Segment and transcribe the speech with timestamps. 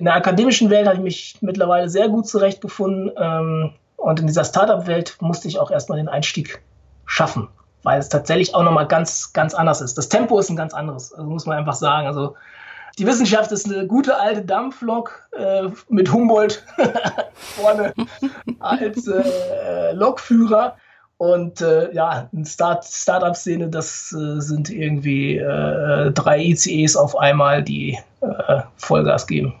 [0.00, 3.12] In der akademischen Welt habe ich mich mittlerweile sehr gut zurechtgefunden.
[3.18, 6.62] Ähm, und in dieser Startup-Welt musste ich auch erstmal den Einstieg
[7.04, 7.48] schaffen,
[7.82, 9.98] weil es tatsächlich auch nochmal ganz, ganz anders ist.
[9.98, 12.06] Das Tempo ist ein ganz anderes, also muss man einfach sagen.
[12.06, 12.34] Also
[12.98, 16.64] die Wissenschaft ist eine gute alte Dampflok äh, mit Humboldt
[17.34, 17.92] vorne
[18.58, 20.76] als äh, Lokführer.
[21.18, 27.62] Und äh, ja, eine Start Startup-Szene, das äh, sind irgendwie äh, drei ICEs auf einmal,
[27.62, 29.60] die äh, Vollgas geben.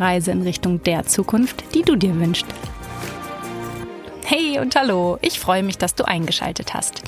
[0.00, 2.46] Reise in Richtung der Zukunft, die du dir wünschst.
[4.30, 7.00] Hey und hallo, ich freue mich, dass du eingeschaltet hast.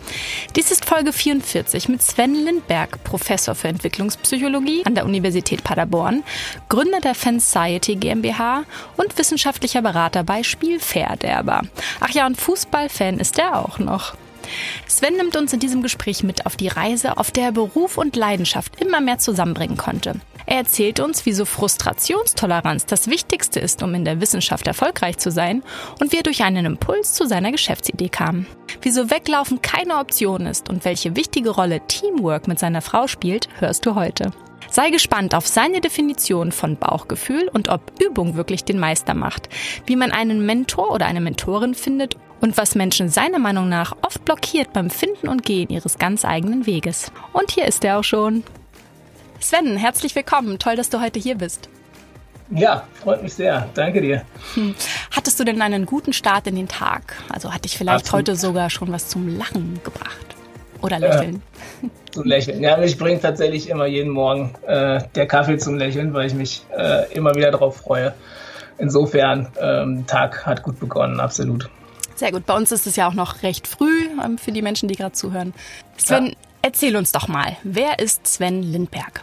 [0.57, 6.23] Dies ist Folge 44 mit Sven Lindberg, Professor für Entwicklungspsychologie an der Universität Paderborn,
[6.71, 8.65] Gründer der Fansociety GmbH
[8.97, 11.61] und wissenschaftlicher Berater bei Spielverderber.
[12.01, 14.15] Ach ja, und Fußballfan ist er auch noch.
[14.87, 18.17] Sven nimmt uns in diesem Gespräch mit auf die Reise, auf der er Beruf und
[18.17, 20.15] Leidenschaft immer mehr zusammenbringen konnte.
[20.47, 25.63] Er erzählt uns, wieso Frustrationstoleranz das Wichtigste ist, um in der Wissenschaft erfolgreich zu sein
[26.01, 28.47] und wie er durch einen Impuls zu seiner Geschäftsidee kam.
[28.83, 33.87] Wieso Weglaufen keine Option ist und welche wichtige Rolle Teamwork mit seiner Frau spielt, hörst
[33.87, 34.33] du heute.
[34.71, 39.49] Sei gespannt auf seine Definition von Bauchgefühl und ob Übung wirklich den Meister macht,
[39.87, 44.25] wie man einen Mentor oder eine Mentorin findet und was Menschen seiner Meinung nach oft
[44.25, 47.11] blockiert beim Finden und Gehen ihres ganz eigenen Weges.
[47.33, 48.45] Und hier ist er auch schon.
[49.41, 50.59] Sven, herzlich willkommen.
[50.59, 51.69] Toll, dass du heute hier bist.
[52.51, 53.69] Ja, freut mich sehr.
[53.75, 54.23] Danke dir.
[54.55, 54.75] Hm.
[55.13, 57.15] Hattest du denn einen guten Start in den Tag?
[57.29, 58.29] Also hat dich vielleicht Absolut.
[58.29, 60.27] heute sogar schon was zum Lachen gebracht?
[60.83, 61.43] Oder Lächeln?
[61.83, 62.61] Ja, zum Lächeln.
[62.61, 66.65] Ja, mich bringt tatsächlich immer jeden Morgen äh, der Kaffee zum Lächeln, weil ich mich
[66.77, 68.15] äh, immer wieder darauf freue.
[68.79, 71.69] Insofern, ähm, Tag hat gut begonnen, absolut.
[72.17, 72.47] Sehr gut.
[72.47, 75.13] Bei uns ist es ja auch noch recht früh ähm, für die Menschen, die gerade
[75.13, 75.55] zuhören.
[75.97, 76.33] Sven, ja.
[76.63, 79.23] erzähl uns doch mal, wer ist Sven Lindberg?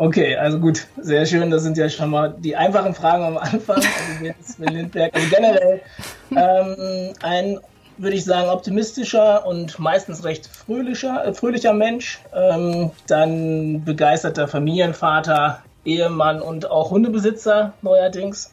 [0.00, 1.50] Okay, also gut, sehr schön.
[1.50, 3.76] Das sind ja schon mal die einfachen Fragen am Anfang.
[3.76, 5.14] Also ist Sven Lindberg?
[5.14, 5.82] Also generell
[6.30, 7.60] ähm, ein,
[7.98, 12.18] würde ich sagen, optimistischer und meistens recht fröhlicher, äh, fröhlicher Mensch.
[12.34, 18.50] Ähm, dann begeisterter Familienvater, Ehemann und auch Hundebesitzer neuerdings.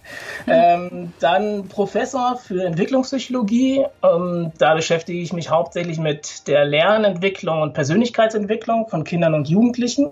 [0.46, 3.86] ähm, dann Professor für Entwicklungspsychologie.
[4.02, 10.10] Ähm, da beschäftige ich mich hauptsächlich mit der Lernentwicklung und Persönlichkeitsentwicklung von Kindern und Jugendlichen.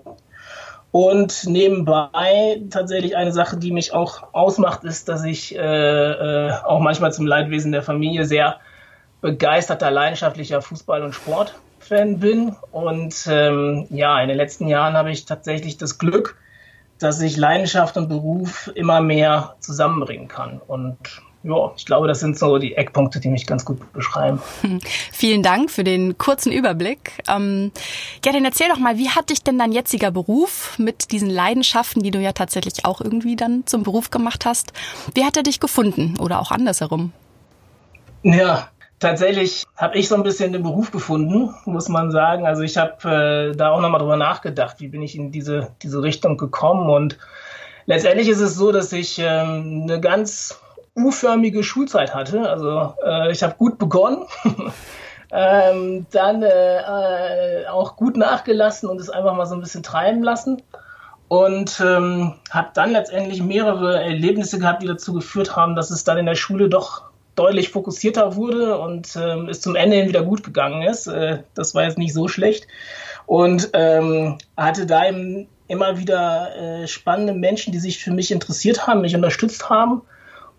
[0.91, 6.79] Und nebenbei tatsächlich eine Sache, die mich auch ausmacht, ist, dass ich äh, äh, auch
[6.79, 8.59] manchmal zum Leidwesen der Familie sehr
[9.21, 12.55] begeisterter, leidenschaftlicher Fußball- und Sportfan bin.
[12.71, 16.37] Und ähm, ja, in den letzten Jahren habe ich tatsächlich das Glück,
[16.97, 20.59] dass ich Leidenschaft und Beruf immer mehr zusammenbringen kann.
[20.65, 20.97] Und
[21.43, 24.41] ja, ich glaube, das sind so die Eckpunkte, die mich ganz gut beschreiben.
[24.61, 24.79] Hm.
[25.11, 27.23] Vielen Dank für den kurzen Überblick.
[27.29, 27.71] Ähm,
[28.25, 32.03] ja, dann erzähl doch mal, wie hat dich denn dein jetziger Beruf mit diesen Leidenschaften,
[32.03, 34.73] die du ja tatsächlich auch irgendwie dann zum Beruf gemacht hast,
[35.13, 37.13] wie hat er dich gefunden oder auch andersherum?
[38.23, 42.45] Ja, Tatsächlich habe ich so ein bisschen den Beruf gefunden, muss man sagen.
[42.45, 46.03] Also ich habe äh, da auch nochmal drüber nachgedacht, wie bin ich in diese, diese
[46.03, 46.89] Richtung gekommen.
[46.89, 47.17] Und
[47.85, 50.59] letztendlich ist es so, dass ich ähm, eine ganz
[51.05, 52.49] U-förmige Schulzeit hatte.
[52.49, 54.25] Also äh, ich habe gut begonnen,
[55.31, 60.23] ähm, dann äh, äh, auch gut nachgelassen und es einfach mal so ein bisschen treiben
[60.23, 60.61] lassen.
[61.27, 66.17] Und ähm, habe dann letztendlich mehrere Erlebnisse gehabt, die dazu geführt haben, dass es dann
[66.17, 67.03] in der Schule doch
[67.35, 71.07] deutlich fokussierter wurde und ähm, es zum Ende hin wieder gut gegangen ist.
[71.07, 72.67] Äh, das war jetzt nicht so schlecht.
[73.27, 78.87] Und ähm, hatte da eben immer wieder äh, spannende Menschen, die sich für mich interessiert
[78.87, 80.01] haben, mich unterstützt haben.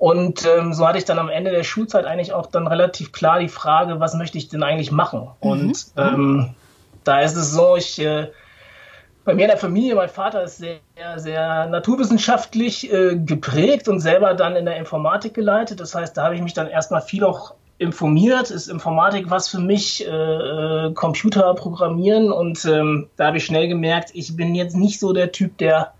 [0.01, 3.39] Und ähm, so hatte ich dann am Ende der Schulzeit eigentlich auch dann relativ klar
[3.39, 5.29] die Frage, was möchte ich denn eigentlich machen?
[5.43, 5.51] Mhm.
[5.51, 6.55] Und ähm,
[7.05, 8.29] da ist es so, ich äh,
[9.27, 10.79] bei mir in der Familie, mein Vater ist sehr,
[11.17, 15.81] sehr naturwissenschaftlich äh, geprägt und selber dann in der Informatik geleitet.
[15.81, 18.51] Das heißt, da habe ich mich dann erstmal viel auch informiert.
[18.51, 20.09] Ist Informatik was für mich?
[20.09, 24.99] Äh, äh, Computer programmieren und ähm, da habe ich schnell gemerkt, ich bin jetzt nicht
[24.99, 25.93] so der Typ, der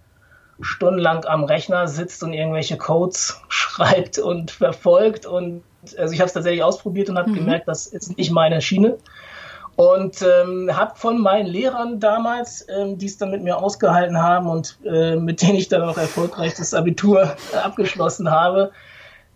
[0.63, 5.27] stundenlang am Rechner sitzt und irgendwelche Codes schreibt und verfolgt.
[5.27, 5.63] Und
[5.99, 7.35] also ich habe es tatsächlich ausprobiert und habe mhm.
[7.35, 8.99] gemerkt, das ist nicht meine Schiene.
[9.77, 14.47] Und ähm, habe von meinen Lehrern damals, ähm, die es dann mit mir ausgehalten haben
[14.47, 17.35] und äh, mit denen ich dann auch erfolgreich das Abitur
[17.65, 18.73] abgeschlossen habe,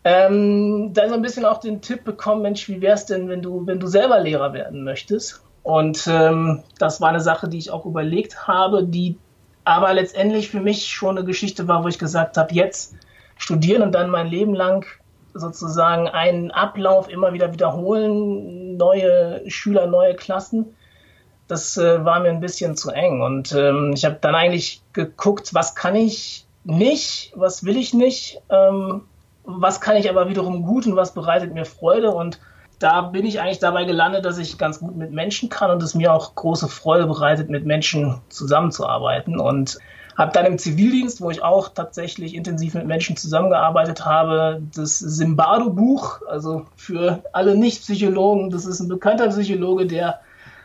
[0.04, 3.66] ähm, dann so ein bisschen auch den Tipp bekommen, Mensch, wie wär's denn, wenn du,
[3.66, 5.42] wenn du selber Lehrer werden möchtest?
[5.62, 9.16] Und ähm, das war eine Sache, die ich auch überlegt habe, die
[9.64, 12.94] aber letztendlich für mich schon eine Geschichte war, wo ich gesagt habe, jetzt
[13.36, 14.86] studieren und dann mein Leben lang
[15.32, 20.76] sozusagen einen Ablauf immer wieder wiederholen, neue Schüler, neue Klassen.
[21.48, 23.20] Das äh, war mir ein bisschen zu eng.
[23.20, 28.40] Und ähm, ich habe dann eigentlich geguckt, was kann ich nicht, was will ich nicht,
[28.48, 29.02] ähm,
[29.44, 32.12] was kann ich aber wiederum gut und was bereitet mir Freude.
[32.12, 32.40] Und
[32.84, 35.94] da bin ich eigentlich dabei gelandet, dass ich ganz gut mit Menschen kann und es
[35.94, 39.40] mir auch große Freude bereitet, mit Menschen zusammenzuarbeiten.
[39.40, 39.78] Und
[40.16, 46.20] habe dann im Zivildienst, wo ich auch tatsächlich intensiv mit Menschen zusammengearbeitet habe, das Zimbardo-Buch,
[46.28, 50.20] also für alle Nicht-Psychologen, das ist ein bekannter Psychologe, der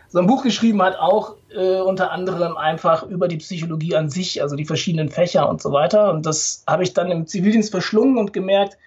[0.10, 4.42] so ein Buch geschrieben hat, auch äh, unter anderem einfach über die Psychologie an sich,
[4.42, 6.12] also die verschiedenen Fächer und so weiter.
[6.12, 8.77] Und das habe ich dann im Zivildienst verschlungen und gemerkt,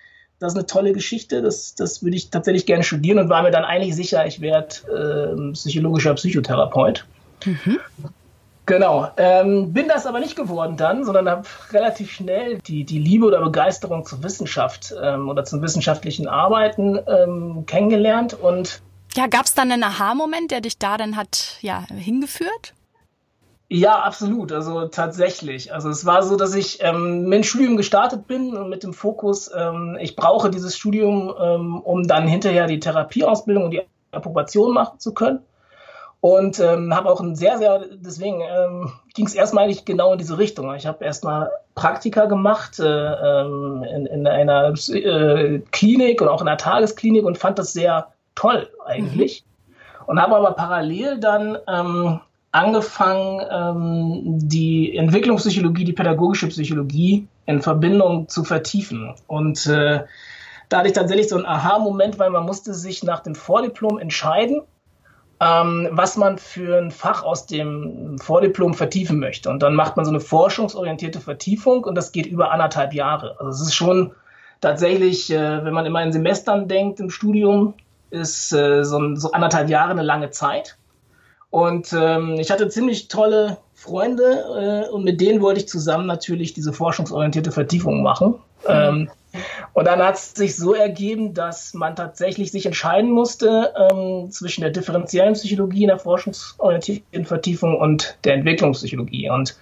[0.43, 3.53] das ist eine tolle Geschichte, das, das würde ich tatsächlich gerne studieren und war mir
[3.53, 7.07] dann eigentlich sicher, ich werde äh, psychologischer Psychotherapeut.
[7.45, 7.79] Mhm.
[8.67, 13.27] Genau, ähm, bin das aber nicht geworden dann, sondern habe relativ schnell die, die Liebe
[13.27, 18.81] oder Begeisterung zur Wissenschaft ähm, oder zum wissenschaftlichen Arbeiten ähm, kennengelernt und
[19.15, 22.73] ja, gab es dann einen Aha-Moment, der dich da dann hat ja hingeführt?
[23.75, 24.53] Ja, absolut.
[24.53, 25.73] Also tatsächlich.
[25.73, 28.93] Also es war so, dass ich ähm, mit dem Studium gestartet bin und mit dem
[28.93, 33.81] Fokus, ähm, ich brauche dieses Studium, ähm, um dann hinterher die Therapieausbildung und die
[34.11, 35.39] Approbation machen zu können.
[36.21, 40.19] Und ähm, habe auch ein sehr, sehr, deswegen ähm, ging es erstmal nicht genau in
[40.19, 40.75] diese Richtung.
[40.75, 46.49] Ich habe erstmal Praktika gemacht äh, ähm, in, in einer äh, Klinik und auch in
[46.49, 49.47] einer Tagesklinik und fand das sehr toll eigentlich.
[49.47, 50.05] Mhm.
[50.09, 52.21] Und habe aber parallel dann ähm,
[52.53, 59.15] angefangen, ähm, die Entwicklungspsychologie, die pädagogische Psychologie in Verbindung zu vertiefen.
[59.27, 60.05] Und äh,
[60.69, 64.63] da hatte ich tatsächlich so einen Aha-Moment, weil man musste sich nach dem Vordiplom entscheiden,
[65.41, 69.49] ähm, was man für ein Fach aus dem Vordiplom vertiefen möchte.
[69.49, 73.37] Und dann macht man so eine forschungsorientierte Vertiefung und das geht über anderthalb Jahre.
[73.41, 74.13] Also es ist schon
[74.61, 77.75] tatsächlich, äh, wenn man immer in Semestern denkt im Studium,
[78.11, 80.77] ist äh, so, so anderthalb Jahre eine lange Zeit.
[81.53, 86.55] Und ähm, ich hatte ziemlich tolle Freunde äh, und mit denen wollte ich zusammen natürlich
[86.55, 88.37] diese forschungsorientierte Vertiefung machen.
[88.67, 89.11] Ähm,
[89.75, 94.63] und dann hat es sich so ergeben, dass man tatsächlich sich entscheiden musste ähm, zwischen
[94.63, 99.29] der differenziellen Psychologie in der forschungsorientierten Vertiefung und der Entwicklungspsychologie.
[99.29, 99.59] Und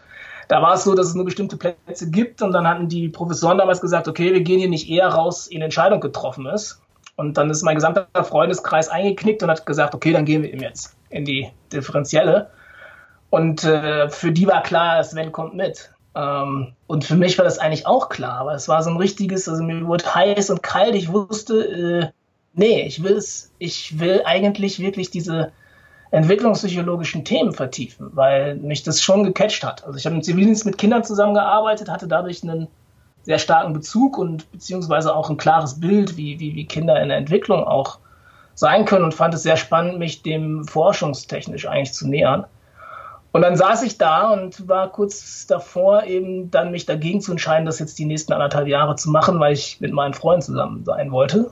[0.47, 3.59] da war es so, dass es nur bestimmte Plätze gibt und dann hatten die Professoren
[3.59, 6.81] damals gesagt, okay, wir gehen hier nicht eher raus, in Entscheidung getroffen ist.
[7.17, 10.61] Und dann ist mein gesamter Freundeskreis eingeknickt und hat gesagt, okay, dann gehen wir ihm
[10.61, 12.51] jetzt in die differenzielle.
[13.29, 15.93] Und äh, für die war klar, Sven kommt mit.
[16.15, 19.49] Ähm, und für mich war das eigentlich auch klar, aber es war so ein richtiges,
[19.49, 20.95] also mir wurde heiß und kalt.
[20.95, 22.09] Ich wusste, äh,
[22.55, 25.53] nee, ich will es, ich will eigentlich wirklich diese
[26.11, 29.85] entwicklungspsychologischen Themen vertiefen, weil mich das schon gecatcht hat.
[29.85, 32.67] Also ich habe im Zivildienst mit Kindern zusammengearbeitet, hatte dadurch einen
[33.23, 37.19] sehr starken Bezug und beziehungsweise auch ein klares Bild, wie, wie, wie Kinder in der
[37.19, 38.01] Entwicklung auch
[38.61, 42.45] sein können und fand es sehr spannend, mich dem forschungstechnisch eigentlich zu nähern.
[43.33, 47.65] Und dann saß ich da und war kurz davor, eben dann mich dagegen zu entscheiden,
[47.65, 51.11] das jetzt die nächsten anderthalb Jahre zu machen, weil ich mit meinen Freunden zusammen sein
[51.11, 51.51] wollte.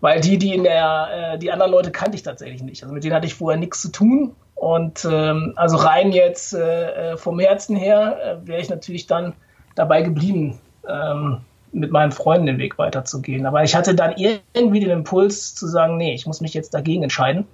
[0.00, 2.82] Weil die, die in der, äh, die anderen Leute kannte ich tatsächlich nicht.
[2.84, 4.36] Also mit denen hatte ich vorher nichts zu tun.
[4.54, 9.32] Und ähm, also rein jetzt äh, äh vom Herzen her äh, wäre ich natürlich dann
[9.74, 11.40] dabei geblieben, ähm,
[11.72, 13.46] mit meinen Freunden den Weg weiterzugehen.
[13.46, 17.02] Aber ich hatte dann irgendwie den Impuls zu sagen, nee, ich muss mich jetzt dagegen
[17.02, 17.46] entscheiden.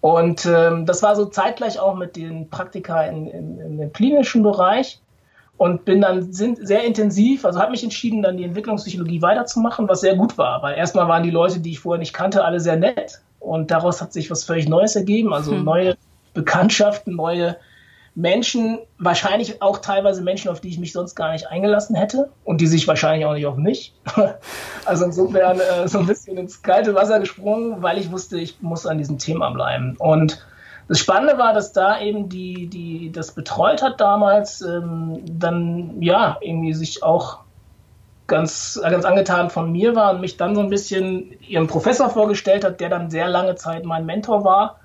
[0.00, 4.42] Und ähm, das war so zeitgleich auch mit den Praktika in, in, in dem klinischen
[4.42, 5.00] Bereich
[5.56, 10.00] und bin dann sind sehr intensiv, also habe mich entschieden, dann die Entwicklungspsychologie weiterzumachen, was
[10.00, 12.76] sehr gut war, weil erstmal waren die Leute, die ich vorher nicht kannte, alle sehr
[12.76, 15.64] nett und daraus hat sich was völlig Neues ergeben, also hm.
[15.64, 15.96] neue
[16.34, 17.56] Bekanntschaften, neue
[18.14, 22.60] Menschen, wahrscheinlich auch teilweise Menschen, auf die ich mich sonst gar nicht eingelassen hätte und
[22.60, 23.92] die sich wahrscheinlich auch nicht auf mich.
[24.84, 28.86] also insofern äh, so ein bisschen ins kalte Wasser gesprungen, weil ich wusste, ich muss
[28.86, 29.96] an diesem Thema bleiben.
[29.98, 30.46] Und
[30.86, 36.36] das Spannende war, dass da eben die, die das betreut hat damals, ähm, dann ja
[36.40, 37.38] irgendwie sich auch
[38.28, 42.64] ganz, ganz angetan von mir war und mich dann so ein bisschen ihrem Professor vorgestellt
[42.64, 44.78] hat, der dann sehr lange Zeit mein Mentor war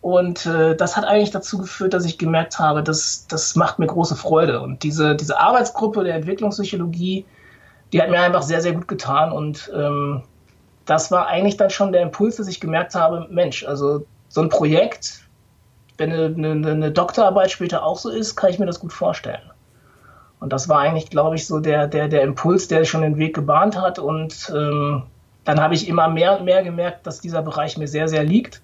[0.00, 3.86] und äh, das hat eigentlich dazu geführt, dass ich gemerkt habe, dass das macht mir
[3.86, 4.60] große Freude.
[4.60, 7.26] Und diese, diese Arbeitsgruppe der Entwicklungspsychologie,
[7.92, 9.30] die hat mir einfach sehr, sehr gut getan.
[9.30, 10.22] Und ähm,
[10.86, 14.48] das war eigentlich dann schon der Impuls, dass ich gemerkt habe, Mensch, also so ein
[14.48, 15.28] Projekt,
[15.98, 19.50] wenn eine, eine, eine, Doktorarbeit später auch so ist, kann ich mir das gut vorstellen.
[20.38, 23.34] Und das war eigentlich, glaube ich, so der, der, der Impuls, der schon den Weg
[23.34, 23.98] gebahnt hat.
[23.98, 25.02] Und ähm,
[25.44, 28.62] dann habe ich immer mehr und mehr gemerkt, dass dieser Bereich mir sehr, sehr liegt.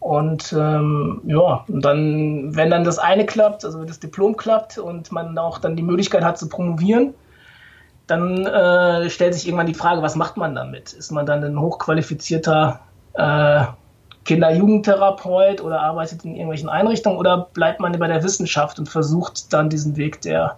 [0.00, 5.12] Und ähm, ja, und dann, wenn dann das eine klappt, also das Diplom klappt und
[5.12, 7.12] man auch dann die Möglichkeit hat zu promovieren,
[8.06, 10.94] dann äh, stellt sich irgendwann die Frage, was macht man damit?
[10.94, 12.80] Ist man dann ein hochqualifizierter
[13.12, 13.64] äh,
[14.24, 19.68] Kinder-Jugendtherapeut oder arbeitet in irgendwelchen Einrichtungen oder bleibt man bei der Wissenschaft und versucht dann
[19.68, 20.56] diesen Weg der,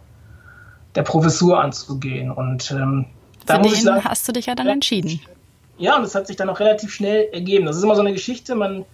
[0.95, 2.31] der Professur anzugehen?
[2.31, 3.07] Und ähm,
[3.47, 5.21] da muss ich sagen, hast du dich ja dann entschieden.
[5.79, 7.67] Ja, und das hat sich dann auch relativ schnell ergeben.
[7.67, 8.85] Das ist immer so eine Geschichte, man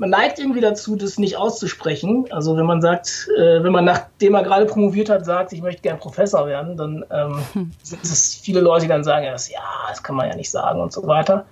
[0.00, 2.24] man neigt irgendwie dazu, das nicht auszusprechen.
[2.30, 5.82] Also wenn man sagt, äh, wenn man nachdem er gerade promoviert hat, sagt, ich möchte
[5.82, 7.70] gern Professor werden, dann ähm, hm.
[7.82, 10.50] sind es viele Leute, die dann sagen, ja, das, ja, das kann man ja nicht
[10.50, 11.44] sagen und so weiter.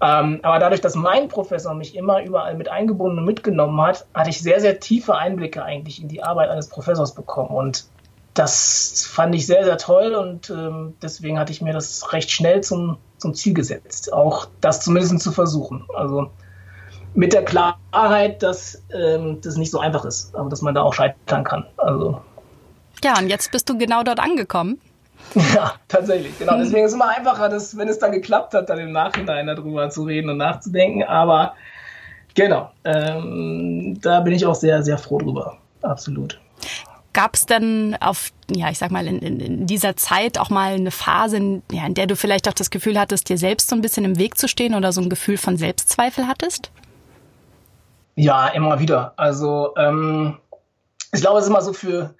[0.00, 4.30] Ähm, aber dadurch, dass mein Professor mich immer überall mit eingebunden und mitgenommen hat, hatte
[4.30, 7.50] ich sehr, sehr tiefe Einblicke eigentlich in die Arbeit eines Professors bekommen.
[7.50, 7.86] Und
[8.34, 12.60] das fand ich sehr, sehr toll und ähm, deswegen hatte ich mir das recht schnell
[12.62, 15.84] zum, zum Ziel gesetzt, auch das zumindest zu versuchen.
[15.94, 16.30] Also
[17.14, 20.94] mit der Klarheit, dass ähm, das nicht so einfach ist, aber dass man da auch
[20.94, 21.66] scheitern kann.
[21.76, 22.20] Also.
[23.04, 24.80] Ja, und jetzt bist du genau dort angekommen.
[25.54, 26.38] Ja, tatsächlich.
[26.38, 26.56] Genau.
[26.58, 29.88] Deswegen ist es immer einfacher, dass, wenn es dann geklappt hat, dann im Nachhinein darüber
[29.88, 31.04] zu reden und nachzudenken.
[31.04, 31.54] Aber
[32.34, 35.58] genau, ähm, da bin ich auch sehr, sehr froh drüber.
[35.82, 36.40] Absolut.
[37.12, 40.90] Gab es denn auf, ja, ich sag mal, in, in, dieser Zeit auch mal eine
[40.90, 43.82] Phase, in, ja, in der du vielleicht auch das Gefühl hattest, dir selbst so ein
[43.82, 46.70] bisschen im Weg zu stehen oder so ein Gefühl von Selbstzweifel hattest?
[48.14, 49.14] Ja, immer wieder.
[49.16, 50.38] Also ähm,
[51.12, 52.14] ich glaube, es ist immer so für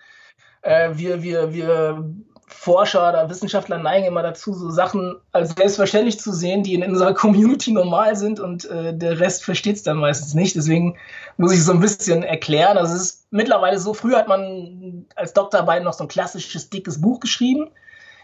[0.62, 2.04] äh, wir, wir, wir
[2.46, 7.14] Forscher oder Wissenschaftler neigen immer dazu, so Sachen als selbstverständlich zu sehen, die in unserer
[7.22, 10.54] Community normal sind und äh, der Rest versteht es dann meistens nicht.
[10.54, 10.96] Deswegen
[11.38, 12.78] muss ich so ein bisschen erklären.
[12.78, 17.00] Also es ist mittlerweile so, früher hat man als Doktorarbeit noch so ein klassisches dickes
[17.00, 17.70] Buch geschrieben.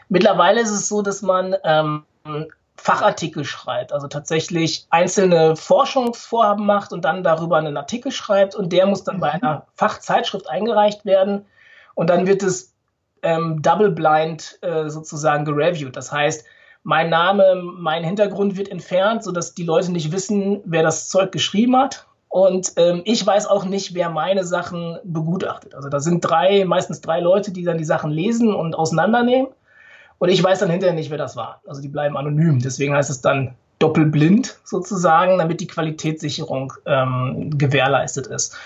[0.09, 2.05] Mittlerweile ist es so, dass man ähm,
[2.81, 8.87] Fachartikel schreibt, also tatsächlich einzelne Forschungsvorhaben macht und dann darüber einen Artikel schreibt und der
[8.87, 9.43] muss dann bei mhm.
[9.43, 11.45] einer Fachzeitschrift eingereicht werden
[11.95, 12.73] und dann wird es
[13.23, 15.97] ähm, double blind äh, sozusagen gereviewt.
[15.97, 16.45] Das heißt,
[16.85, 21.77] mein Name, mein Hintergrund wird entfernt, sodass die Leute nicht wissen, wer das Zeug geschrieben
[21.77, 22.07] hat.
[22.29, 25.75] Und ähm, ich weiß auch nicht, wer meine Sachen begutachtet.
[25.75, 29.49] Also da sind drei, meistens drei Leute, die dann die Sachen lesen und auseinandernehmen.
[30.19, 31.61] Und ich weiß dann hinterher nicht, wer das war.
[31.67, 32.61] Also die bleiben anonym.
[32.61, 38.57] Deswegen heißt es dann doppelblind sozusagen, damit die Qualitätssicherung ähm, gewährleistet ist.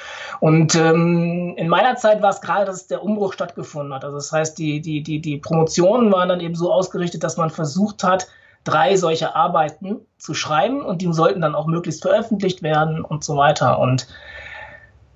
[0.40, 4.04] Und ähm, in meiner Zeit war es gerade, dass der Umbruch stattgefunden hat.
[4.04, 7.50] Also das heißt, die, die, die, die Promotionen waren dann eben so ausgerichtet, dass man
[7.50, 8.26] versucht hat,
[8.64, 13.36] drei solche Arbeiten zu schreiben und die sollten dann auch möglichst veröffentlicht werden und so
[13.36, 13.78] weiter.
[13.80, 14.06] Und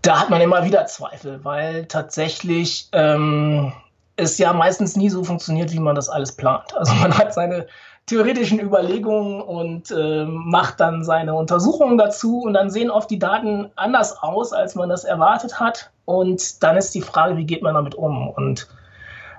[0.02, 3.73] da hat man immer wieder Zweifel, weil tatsächlich ähm,
[4.16, 6.75] es ja meistens nie so funktioniert, wie man das alles plant.
[6.76, 7.66] Also man hat seine
[8.06, 13.70] theoretischen Überlegungen und äh, macht dann seine Untersuchungen dazu und dann sehen oft die Daten
[13.76, 15.90] anders aus, als man das erwartet hat.
[16.04, 18.28] Und dann ist die Frage, wie geht man damit um?
[18.30, 18.68] Und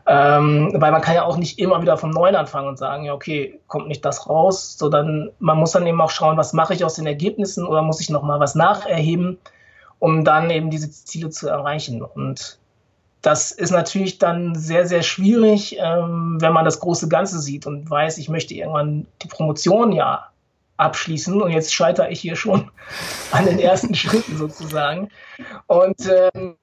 [0.05, 3.13] ähm, weil man kann ja auch nicht immer wieder vom Neuen anfangen und sagen, ja,
[3.13, 6.85] okay, kommt nicht das raus, sondern man muss dann eben auch schauen, was mache ich
[6.85, 9.37] aus den Ergebnissen oder muss ich nochmal was nacherheben,
[9.99, 12.01] um dann eben diese Ziele zu erreichen.
[12.01, 12.57] Und
[13.21, 17.89] das ist natürlich dann sehr, sehr schwierig, ähm, wenn man das große Ganze sieht und
[17.89, 20.29] weiß, ich möchte irgendwann die Promotion ja
[20.77, 22.69] abschließen und jetzt scheitere ich hier schon
[23.31, 25.09] an den ersten Schritten sozusagen.
[25.65, 26.55] Und ähm,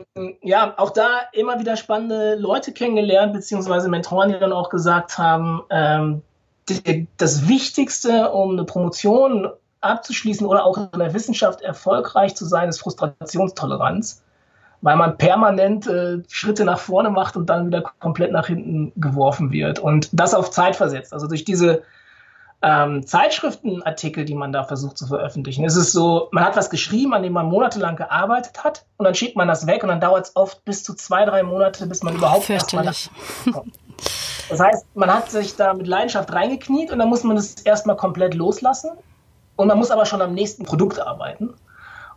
[0.42, 5.62] ja, auch da immer wieder spannende Leute kennengelernt, beziehungsweise Mentoren, die dann auch gesagt haben,
[5.70, 6.22] ähm,
[6.68, 9.48] die, das Wichtigste, um eine Promotion
[9.80, 14.23] abzuschließen oder auch in der Wissenschaft erfolgreich zu sein, ist Frustrationstoleranz
[14.84, 19.50] weil man permanent äh, Schritte nach vorne macht und dann wieder komplett nach hinten geworfen
[19.50, 19.78] wird.
[19.78, 21.14] Und das auf Zeit versetzt.
[21.14, 21.82] Also durch diese
[22.60, 27.14] ähm, Zeitschriftenartikel, die man da versucht zu veröffentlichen, ist es so, man hat was geschrieben,
[27.14, 30.26] an dem man monatelang gearbeitet hat und dann schickt man das weg und dann dauert
[30.26, 32.92] es oft bis zu zwei, drei Monate, bis man überhaupt erstmal
[33.50, 33.78] kommt.
[34.50, 37.96] Das heißt, man hat sich da mit Leidenschaft reingekniet und dann muss man es erstmal
[37.96, 38.90] komplett loslassen
[39.56, 41.54] und man muss aber schon am nächsten Produkt arbeiten.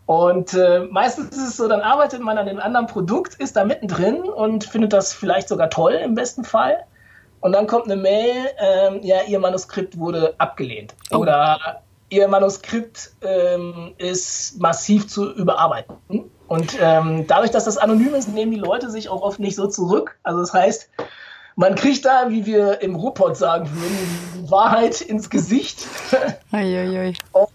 [0.08, 3.66] Und äh, meistens ist es so, dann arbeitet man an einem anderen Produkt, ist da
[3.66, 6.86] mittendrin und findet das vielleicht sogar toll im besten Fall.
[7.42, 10.96] Und dann kommt eine Mail, ähm, ja, Ihr Manuskript wurde abgelehnt.
[11.12, 11.18] Oh.
[11.18, 15.98] Oder Ihr Manuskript ähm, ist massiv zu überarbeiten.
[16.48, 19.68] Und ähm, dadurch, dass das anonym ist, nehmen die Leute sich auch oft nicht so
[19.68, 20.18] zurück.
[20.24, 20.90] Also das heißt,
[21.58, 23.98] man kriegt da, wie wir im Ruhrpott sagen würden,
[24.36, 25.86] die Wahrheit ins Gesicht.
[26.54, 27.14] Ui, ui, ui.
[27.34, 27.50] Und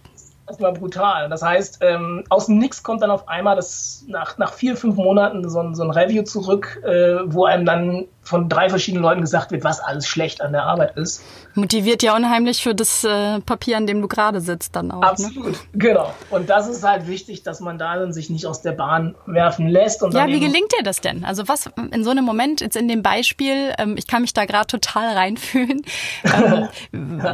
[0.47, 1.29] erstmal brutal.
[1.29, 4.97] Das heißt, ähm, aus dem Nix kommt dann auf einmal das nach, nach vier, fünf
[4.97, 9.21] Monaten so ein, so ein Review zurück, äh, wo einem dann von drei verschiedenen Leuten
[9.21, 11.23] gesagt wird, was alles schlecht an der Arbeit ist.
[11.55, 15.01] Motiviert ja unheimlich für das äh, Papier, an dem du gerade sitzt, dann auch.
[15.01, 15.07] Ne?
[15.09, 15.59] Absolut, ne?
[15.75, 16.15] genau.
[16.31, 19.67] Und das ist halt wichtig, dass man da dann sich nicht aus der Bahn werfen
[19.67, 20.03] lässt.
[20.03, 21.25] Und ja, wie gelingt dir das denn?
[21.25, 24.45] Also was in so einem Moment, jetzt in dem Beispiel, ähm, ich kann mich da
[24.45, 25.83] gerade total reinfühlen.
[26.25, 26.69] Ähm,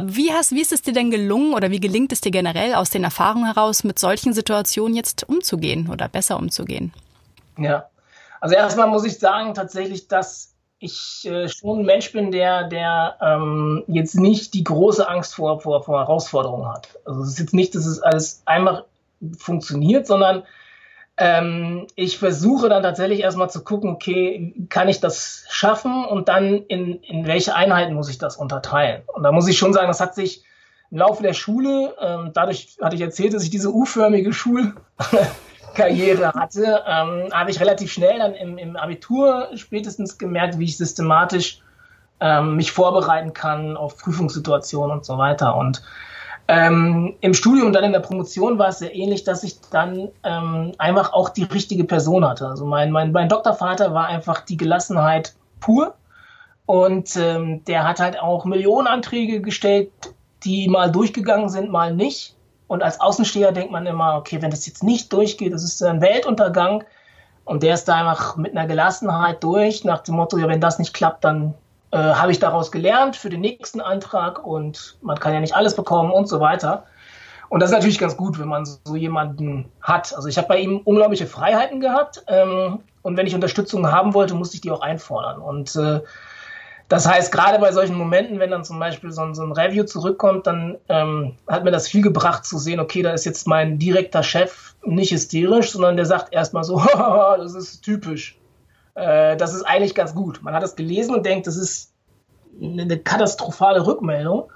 [0.05, 2.89] wie, hast, wie ist es dir denn gelungen oder wie gelingt es dir generell aus
[2.89, 6.93] den Erfahrungen heraus, mit solchen Situationen jetzt umzugehen oder besser umzugehen?
[7.57, 7.89] Ja,
[8.41, 13.17] also erstmal muss ich sagen tatsächlich, dass ich äh, schon ein Mensch bin, der, der
[13.21, 16.87] ähm, jetzt nicht die große Angst vor, vor, vor Herausforderungen hat.
[17.05, 18.83] Also es ist jetzt nicht, dass es alles einfach
[19.37, 20.43] funktioniert, sondern
[21.17, 26.63] ähm, ich versuche dann tatsächlich erstmal zu gucken, okay, kann ich das schaffen und dann
[26.67, 29.01] in, in welche Einheiten muss ich das unterteilen?
[29.07, 30.43] Und da muss ich schon sagen, das hat sich
[30.91, 34.75] im Laufe der Schule, ähm, dadurch hatte ich erzählt, dass ich diese U-förmige Schul
[35.73, 40.77] Karriere hatte, ähm, habe ich relativ schnell dann im, im, Abitur spätestens gemerkt, wie ich
[40.77, 41.61] systematisch
[42.19, 45.55] ähm, mich vorbereiten kann auf Prüfungssituationen und so weiter.
[45.55, 45.81] Und
[46.47, 50.09] ähm, im Studium und dann in der Promotion war es sehr ähnlich, dass ich dann
[50.23, 52.47] ähm, einfach auch die richtige Person hatte.
[52.47, 55.93] Also mein, mein, mein Doktorvater war einfach die Gelassenheit pur.
[56.65, 59.91] Und ähm, der hat halt auch Millionenanträge gestellt,
[60.43, 62.35] die mal durchgegangen sind, mal nicht.
[62.69, 66.01] Und als Außensteher denkt man immer, okay, wenn das jetzt nicht durchgeht, das ist ein
[66.01, 66.83] Weltuntergang.
[67.43, 70.77] Und der ist da einfach mit einer Gelassenheit durch, nach dem Motto, ja, wenn das
[70.77, 71.55] nicht klappt, dann
[71.89, 75.75] äh, habe ich daraus gelernt für den nächsten Antrag und man kann ja nicht alles
[75.75, 76.83] bekommen und so weiter.
[77.49, 80.15] Und das ist natürlich ganz gut, wenn man so jemanden hat.
[80.15, 84.35] Also ich habe bei ihm unglaubliche Freiheiten gehabt ähm, und wenn ich Unterstützung haben wollte,
[84.35, 85.41] musste ich die auch einfordern.
[85.41, 86.01] Und äh,
[86.89, 89.83] das heißt, gerade bei solchen Momenten, wenn dann zum Beispiel so ein, so ein Review
[89.83, 93.77] zurückkommt, dann ähm, hat mir das viel gebracht zu sehen, okay, da ist jetzt mein
[93.77, 96.79] direkter Chef nicht hysterisch, sondern der sagt erstmal so,
[97.37, 98.39] das ist typisch.
[98.95, 100.41] Äh, das ist eigentlich ganz gut.
[100.41, 101.93] Man hat es gelesen und denkt, das ist
[102.59, 104.51] eine katastrophale Rückmeldung.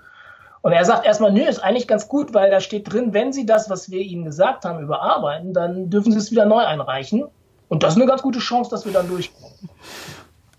[0.62, 3.46] Und er sagt erstmal, nö, ist eigentlich ganz gut, weil da steht drin, wenn Sie
[3.46, 7.26] das, was wir Ihnen gesagt haben, überarbeiten, dann dürfen Sie es wieder neu einreichen.
[7.68, 9.70] Und das ist eine ganz gute Chance, dass wir dann durchkommen.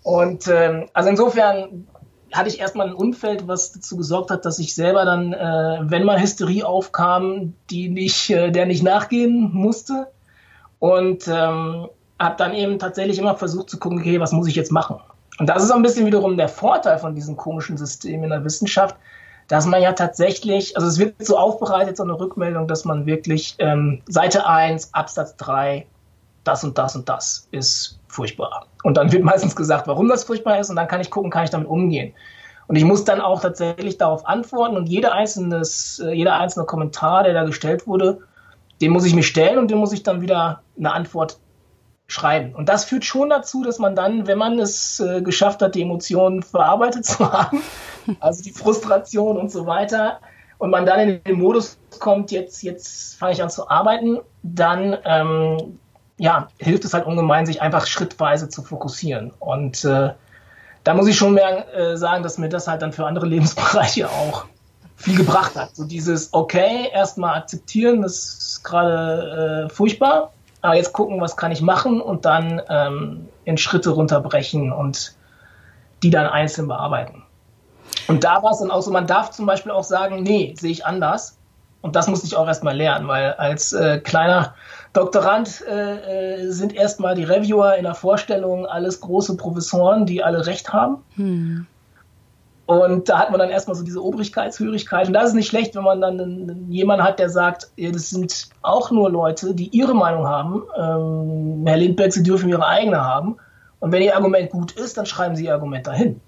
[0.05, 1.87] Und ähm, also insofern
[2.31, 6.03] hatte ich erstmal ein Umfeld, was dazu gesorgt hat, dass ich selber dann, äh, wenn
[6.03, 10.11] mal Hysterie aufkam, die nicht, äh, der nicht nachgehen musste.
[10.77, 11.89] Und ähm,
[12.19, 14.97] habe dann eben tatsächlich immer versucht zu gucken, okay, was muss ich jetzt machen?
[15.39, 18.45] Und das ist auch ein bisschen wiederum der Vorteil von diesem komischen System in der
[18.45, 18.95] Wissenschaft,
[19.47, 23.55] dass man ja tatsächlich, also es wird so aufbereitet, so eine Rückmeldung, dass man wirklich
[23.57, 25.87] ähm, Seite 1, Absatz 3,
[26.43, 28.67] das und das und das ist furchtbar.
[28.83, 31.43] Und dann wird meistens gesagt, warum das furchtbar ist und dann kann ich gucken, kann
[31.43, 32.13] ich damit umgehen.
[32.67, 35.61] Und ich muss dann auch tatsächlich darauf antworten und jeder einzelne,
[35.99, 38.19] äh, jeder einzelne Kommentar, der da gestellt wurde,
[38.81, 41.37] den muss ich mir stellen und den muss ich dann wieder eine Antwort
[42.07, 42.55] schreiben.
[42.55, 45.81] Und das führt schon dazu, dass man dann, wenn man es äh, geschafft hat, die
[45.81, 47.61] Emotionen verarbeitet zu haben,
[48.19, 50.19] also die Frustration und so weiter,
[50.57, 54.97] und man dann in den Modus kommt, jetzt, jetzt fange ich an zu arbeiten, dann
[55.03, 55.79] ähm,
[56.17, 59.31] ja, hilft es halt ungemein, sich einfach schrittweise zu fokussieren.
[59.39, 60.11] Und äh,
[60.83, 64.09] da muss ich schon mehr äh, sagen, dass mir das halt dann für andere Lebensbereiche
[64.09, 64.45] auch
[64.95, 65.75] viel gebracht hat.
[65.75, 71.51] So dieses, okay, erstmal akzeptieren, das ist gerade äh, furchtbar, aber jetzt gucken, was kann
[71.51, 75.15] ich machen und dann ähm, in Schritte runterbrechen und
[76.01, 77.23] die dann einzeln bearbeiten.
[78.07, 80.71] Und da war es dann auch so, man darf zum Beispiel auch sagen, nee, sehe
[80.71, 81.34] ich anders.
[81.85, 84.55] Und das musste ich auch erstmal lernen, weil als äh, kleiner
[84.93, 90.47] Doktorand äh, äh, sind erstmal die Reviewer in der Vorstellung alles große Professoren, die alle
[90.47, 91.03] Recht haben.
[91.15, 91.67] Hm.
[92.65, 95.05] Und da hat man dann erstmal so diese Obrigkeitshörigkeit.
[95.05, 98.47] Und das ist nicht schlecht, wenn man dann jemanden hat, der sagt, ja, das sind
[98.63, 100.63] auch nur Leute, die ihre Meinung haben.
[100.75, 103.37] Ähm, Herr Lindbergh, Sie dürfen Ihre eigene haben.
[103.79, 106.19] Und wenn Ihr Argument gut ist, dann schreiben Sie Ihr Argument dahin.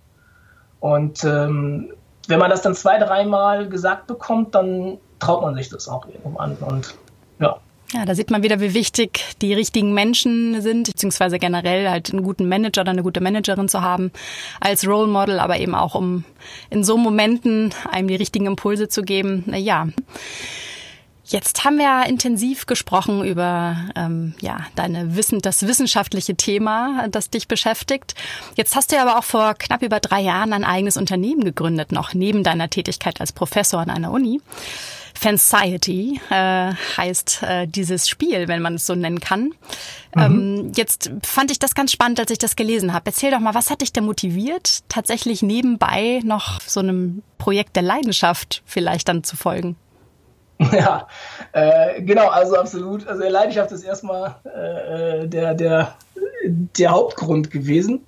[0.82, 1.93] Und ähm,
[2.28, 6.38] wenn man das dann zwei, dreimal gesagt bekommt, dann traut man sich das auch irgendwann
[6.38, 6.58] an.
[6.58, 6.95] Und
[7.39, 7.60] ja.
[7.93, 12.21] Ja, da sieht man wieder, wie wichtig die richtigen Menschen sind, beziehungsweise generell halt einen
[12.21, 14.12] guten Manager oder eine gute Managerin zu haben
[14.60, 16.25] als Role Model, aber eben auch um
[16.69, 19.45] in so Momenten einem die richtigen Impulse zu geben.
[19.56, 19.88] Ja.
[21.23, 27.49] Jetzt haben wir intensiv gesprochen über ähm, ja deine Wissen, das wissenschaftliche Thema, das dich
[27.49, 28.15] beschäftigt.
[28.56, 31.91] Jetzt hast du ja aber auch vor knapp über drei Jahren ein eigenes Unternehmen gegründet,
[31.91, 34.41] noch neben deiner Tätigkeit als Professor an einer Uni.
[35.17, 39.53] Fanciety äh, heißt äh, dieses Spiel, wenn man es so nennen kann.
[40.15, 40.21] Mhm.
[40.21, 43.08] Ähm, jetzt fand ich das ganz spannend, als ich das gelesen habe.
[43.08, 47.84] Erzähl doch mal, was hat dich denn motiviert, tatsächlich nebenbei noch so einem Projekt der
[47.84, 49.75] Leidenschaft vielleicht dann zu folgen?
[50.71, 51.08] Ja,
[51.51, 53.08] äh, genau, also absolut.
[53.08, 55.95] Also Leidenschaft ist erstmal äh, äh, der, der,
[56.45, 58.08] der Hauptgrund gewesen.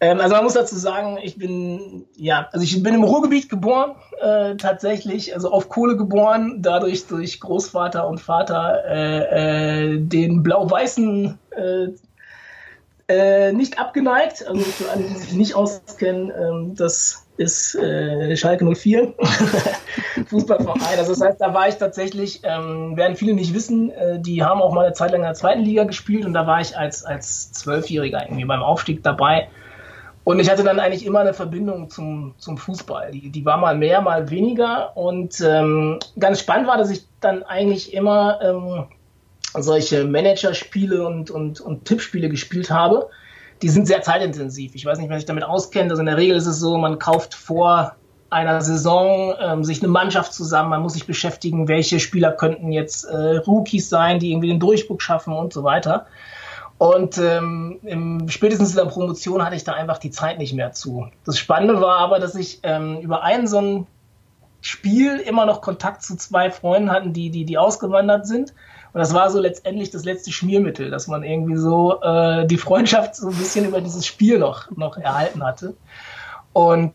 [0.00, 3.94] Ähm, also man muss dazu sagen, ich bin, ja, also ich bin im Ruhrgebiet geboren,
[4.20, 11.38] äh, tatsächlich, also auf Kohle geboren, dadurch durch Großvater und Vater äh, äh, den blau-weißen
[11.50, 11.88] äh,
[13.08, 14.46] äh, nicht abgeneigt.
[14.46, 19.14] Also für alle, die sich nicht auskennen, ähm, das ist äh, Schalke 04,
[20.28, 20.98] Fußballverein.
[20.98, 24.60] Also das heißt, da war ich tatsächlich, ähm, werden viele nicht wissen, äh, die haben
[24.60, 27.04] auch mal eine Zeit lang in der zweiten Liga gespielt und da war ich als,
[27.04, 29.48] als Zwölfjähriger irgendwie beim Aufstieg dabei.
[30.26, 33.12] Und ich hatte dann eigentlich immer eine Verbindung zum, zum Fußball.
[33.12, 34.96] Die, die war mal mehr, mal weniger.
[34.96, 38.86] Und ähm, ganz spannend war, dass ich dann eigentlich immer ähm,
[39.54, 43.08] solche Managerspiele und, und, und Tippspiele gespielt habe.
[43.62, 44.74] Die sind sehr zeitintensiv.
[44.74, 45.92] Ich weiß nicht, wer sich damit auskennt.
[45.92, 47.94] Also in der Regel ist es so, man kauft vor
[48.28, 53.04] einer Saison ähm, sich eine Mannschaft zusammen, man muss sich beschäftigen, welche Spieler könnten jetzt
[53.04, 56.06] äh, Rookies sein, die irgendwie den Durchbruch schaffen und so weiter.
[56.78, 60.72] Und ähm, im, spätestens in der Promotion hatte ich da einfach die Zeit nicht mehr
[60.72, 61.08] zu.
[61.24, 63.86] Das Spannende war aber, dass ich ähm, über einen so ein
[64.60, 68.52] Spiel immer noch Kontakt zu zwei Freunden hatten, die, die, die ausgewandert sind.
[68.92, 73.16] Und das war so letztendlich das letzte Schmiermittel, dass man irgendwie so äh, die Freundschaft
[73.16, 75.74] so ein bisschen über dieses Spiel noch, noch erhalten hatte.
[76.52, 76.92] Und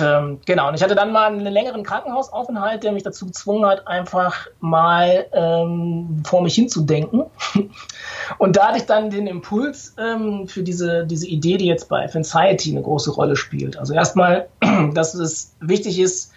[0.00, 3.86] ähm, genau, und ich hatte dann mal einen längeren Krankenhausaufenthalt, der mich dazu gezwungen hat,
[3.86, 7.24] einfach mal ähm, vor mich hinzudenken.
[8.38, 12.08] Und da hatte ich dann den Impuls ähm, für diese, diese Idee, die jetzt bei
[12.08, 13.76] Fansiety eine große Rolle spielt.
[13.76, 14.48] Also erstmal,
[14.94, 16.32] dass es wichtig ist,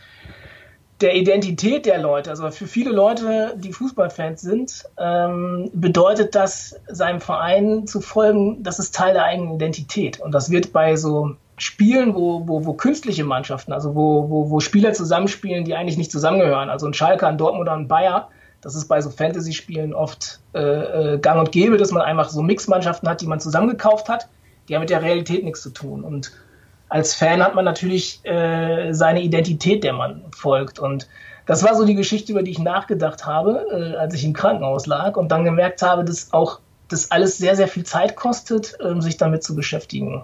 [0.99, 7.21] der Identität der Leute, also für viele Leute, die Fußballfans sind, ähm, bedeutet das, seinem
[7.21, 10.19] Verein zu folgen, das ist Teil der eigenen Identität.
[10.19, 14.59] Und das wird bei so Spielen, wo, wo, wo künstliche Mannschaften, also wo, wo, wo
[14.59, 18.29] Spieler zusammenspielen, die eigentlich nicht zusammengehören, also ein Schalke, ein Dortmund oder ein Bayer,
[18.61, 22.41] das ist bei so Fantasy-Spielen oft äh, äh, gang und gäbe, dass man einfach so
[22.41, 24.27] Mixmannschaften hat, die man zusammengekauft hat,
[24.67, 26.03] die haben mit der Realität nichts zu tun.
[26.03, 26.31] Und
[26.89, 30.79] als Fan hat man natürlich äh, seine Identität, der man folgt.
[30.79, 31.07] Und
[31.45, 34.85] das war so die Geschichte, über die ich nachgedacht habe, äh, als ich im Krankenhaus
[34.85, 38.99] lag und dann gemerkt habe, dass auch das alles sehr, sehr viel Zeit kostet, äh,
[39.01, 40.23] sich damit zu beschäftigen.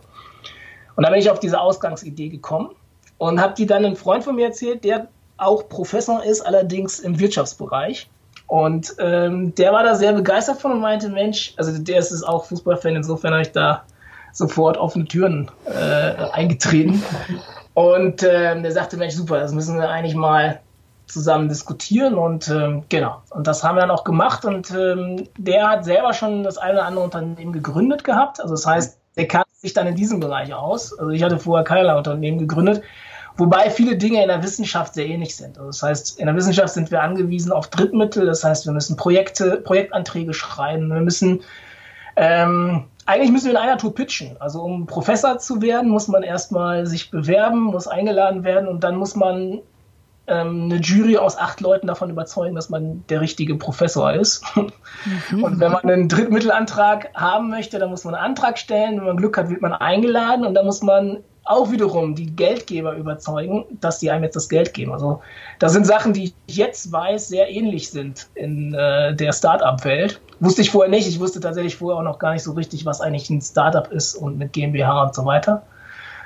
[0.95, 2.69] Und da bin ich auf diese Ausgangsidee gekommen
[3.17, 7.19] und habe die dann einem Freund von mir erzählt, der auch Professor ist, allerdings im
[7.19, 8.10] Wirtschaftsbereich.
[8.47, 12.23] Und ähm, der war da sehr begeistert von und meinte, Mensch, also der ist es
[12.23, 13.84] auch Fußballfan, insofern habe ich da
[14.32, 17.01] sofort offene Türen äh, eingetreten.
[17.73, 20.60] Und äh, der sagte, Mensch, super, das müssen wir eigentlich mal
[21.08, 23.21] zusammen diskutieren und ähm, genau.
[23.29, 26.73] Und das haben wir dann auch gemacht und ähm, der hat selber schon das eine
[26.73, 28.39] oder andere Unternehmen gegründet gehabt.
[28.41, 30.97] Also das heißt, der kannte sich dann in diesem Bereich aus.
[30.97, 32.84] Also ich hatte vorher keinerlei Unternehmen gegründet,
[33.38, 35.58] wobei viele Dinge in der Wissenschaft sehr ähnlich sind.
[35.58, 38.26] Also das heißt, in der Wissenschaft sind wir angewiesen auf Drittmittel.
[38.26, 40.93] Das heißt, wir müssen Projekte, Projektanträge schreiben.
[40.93, 41.41] Wir müssen
[42.15, 44.36] ähm, eigentlich müssen wir in einer Tour pitchen.
[44.39, 48.95] Also um Professor zu werden, muss man erstmal sich bewerben, muss eingeladen werden und dann
[48.95, 49.62] muss man
[50.27, 54.43] ähm, eine Jury aus acht Leuten davon überzeugen, dass man der richtige Professor ist.
[55.31, 55.43] Mhm.
[55.43, 58.97] Und wenn man einen Drittmittelantrag haben möchte, dann muss man einen Antrag stellen.
[58.97, 62.95] Wenn man Glück hat, wird man eingeladen und dann muss man auch wiederum die Geldgeber
[62.95, 64.93] überzeugen, dass die einem jetzt das Geld geben.
[64.93, 65.21] Also
[65.59, 70.21] das sind Sachen, die ich jetzt weiß, sehr ähnlich sind in äh, der Startup-Welt.
[70.39, 71.07] Wusste ich vorher nicht.
[71.07, 74.15] Ich wusste tatsächlich vorher auch noch gar nicht so richtig, was eigentlich ein Startup ist
[74.15, 75.63] und mit GmbH und so weiter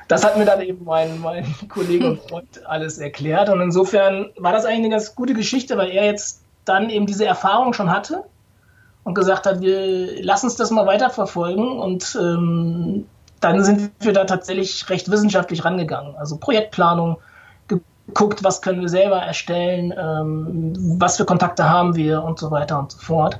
[0.07, 3.49] das hat mir dann eben mein, mein Kollege und Freund alles erklärt.
[3.49, 7.25] Und insofern war das eigentlich eine ganz gute Geschichte, weil er jetzt dann eben diese
[7.25, 8.23] Erfahrung schon hatte
[9.03, 11.79] und gesagt hat, wir lassen uns das mal weiterverfolgen.
[11.79, 13.05] Und ähm,
[13.39, 16.15] dann sind wir da tatsächlich recht wissenschaftlich rangegangen.
[16.15, 17.17] Also Projektplanung,
[18.07, 22.79] geguckt, was können wir selber erstellen, ähm, was für Kontakte haben wir und so weiter
[22.79, 23.39] und so fort.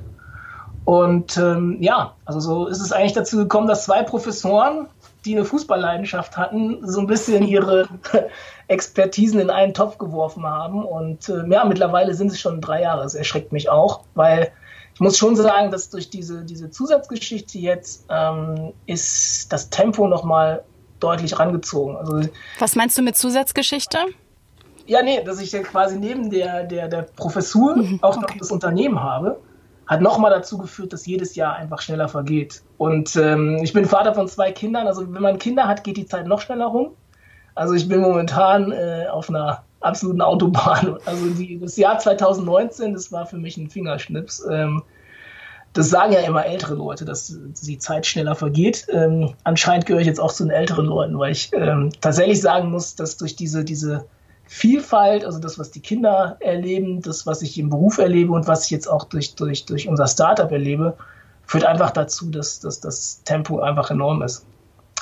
[0.84, 4.86] Und ähm, ja, also so ist es eigentlich dazu gekommen, dass zwei Professoren
[5.24, 7.88] die eine Fußballleidenschaft hatten, so ein bisschen ihre
[8.68, 10.84] Expertisen in einen Topf geworfen haben.
[10.84, 13.02] Und äh, ja, mittlerweile sind es schon drei Jahre.
[13.02, 14.52] Das erschreckt mich auch, weil
[14.94, 20.64] ich muss schon sagen, dass durch diese, diese Zusatzgeschichte jetzt ähm, ist das Tempo nochmal
[21.00, 21.96] deutlich rangezogen.
[21.96, 22.28] Also,
[22.58, 23.98] Was meinst du mit Zusatzgeschichte?
[24.86, 28.50] Ja, nee, dass ich ja quasi neben der, der, der Professur mhm, auch noch das
[28.50, 29.38] Unternehmen habe
[29.88, 32.62] hat nochmal dazu geführt, dass jedes Jahr einfach schneller vergeht.
[32.76, 34.86] Und ähm, ich bin Vater von zwei Kindern.
[34.86, 36.90] Also wenn man Kinder hat, geht die Zeit noch schneller rum.
[37.54, 40.98] Also ich bin momentan äh, auf einer absoluten Autobahn.
[41.06, 44.46] Also die, das Jahr 2019, das war für mich ein Fingerschnips.
[44.50, 44.82] Ähm,
[45.72, 48.86] das sagen ja immer ältere Leute, dass die Zeit schneller vergeht.
[48.92, 52.70] Ähm, anscheinend gehöre ich jetzt auch zu den älteren Leuten, weil ich ähm, tatsächlich sagen
[52.70, 54.04] muss, dass durch diese, diese
[54.48, 58.64] Vielfalt, also das, was die Kinder erleben, das, was ich im Beruf erlebe und was
[58.64, 60.96] ich jetzt auch durch, durch, durch unser Startup erlebe,
[61.46, 64.46] führt einfach dazu, dass, dass das Tempo einfach enorm ist.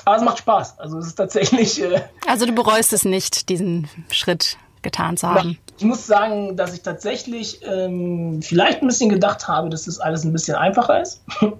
[0.04, 0.78] Aber es macht Spaß.
[0.78, 1.82] Also es ist tatsächlich.
[1.82, 5.58] Äh, also du bereust es nicht, diesen Schritt getan zu haben.
[5.78, 10.24] Ich muss sagen, dass ich tatsächlich ähm, vielleicht ein bisschen gedacht habe, dass das alles
[10.24, 11.22] ein bisschen einfacher ist.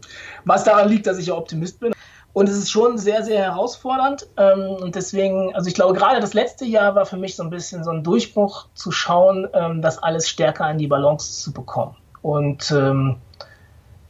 [0.44, 1.92] Was daran liegt, dass ich ja Optimist bin.
[2.36, 4.28] Und es ist schon sehr, sehr herausfordernd.
[4.36, 7.48] Ähm, und deswegen, also ich glaube, gerade das letzte Jahr war für mich so ein
[7.48, 11.96] bisschen so ein Durchbruch zu schauen, ähm, das alles stärker in die Balance zu bekommen.
[12.20, 13.16] Und ähm,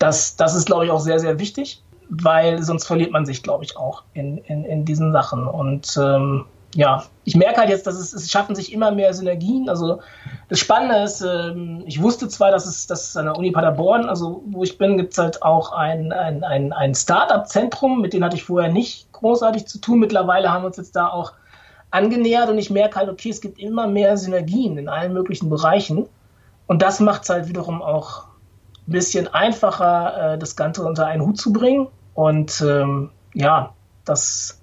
[0.00, 3.62] das, das ist, glaube ich, auch sehr, sehr wichtig, weil sonst verliert man sich, glaube
[3.62, 5.46] ich, auch in, in, in diesen Sachen.
[5.46, 9.70] Und ähm, ja, ich merke halt jetzt, dass es, es schaffen sich immer mehr Synergien.
[9.70, 10.00] Also
[10.50, 14.42] das Spannende ist, ähm, ich wusste zwar, dass es dass an der Uni Paderborn, also
[14.50, 18.36] wo ich bin, gibt es halt auch ein, ein, ein, ein Start-up-Zentrum, mit dem hatte
[18.36, 20.00] ich vorher nicht großartig zu tun.
[20.00, 21.32] Mittlerweile haben wir uns jetzt da auch
[21.90, 26.06] angenähert und ich merke halt, okay, es gibt immer mehr Synergien in allen möglichen Bereichen.
[26.66, 28.24] Und das macht es halt wiederum auch
[28.86, 31.86] ein bisschen einfacher, äh, das Ganze unter einen Hut zu bringen.
[32.12, 33.72] Und ähm, ja,
[34.04, 34.60] das,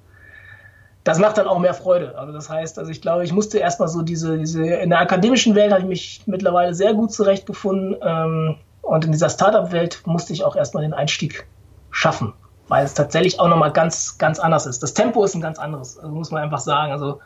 [1.04, 2.18] das macht dann auch mehr Freude.
[2.18, 5.54] Also das heißt, also ich glaube, ich musste erstmal so diese, diese, in der akademischen
[5.56, 7.98] Welt habe ich mich mittlerweile sehr gut zurechtgefunden.
[8.02, 11.48] Ähm, und in dieser Startup-Welt musste ich auch erstmal den Einstieg
[11.92, 12.34] schaffen,
[12.68, 14.82] weil es tatsächlich auch nochmal ganz, ganz anders ist.
[14.82, 16.92] Das Tempo ist ein ganz anderes, also muss man einfach sagen.
[16.92, 17.20] Also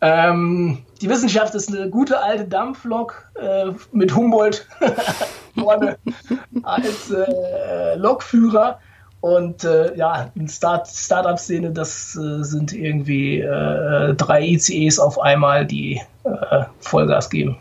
[0.00, 4.66] ähm, die Wissenschaft ist eine gute alte Dampflok äh, mit Humboldt
[5.58, 5.96] vorne
[6.62, 8.78] als äh, Lokführer.
[9.20, 15.66] Und äh, ja, eine Start Startup-Szene, das äh, sind irgendwie äh, drei ICEs auf einmal,
[15.66, 17.56] die äh, Vollgas geben.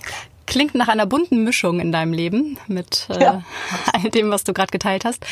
[0.48, 3.44] Klingt nach einer bunten Mischung in deinem Leben mit äh, ja.
[3.94, 5.26] all dem, was du gerade geteilt hast.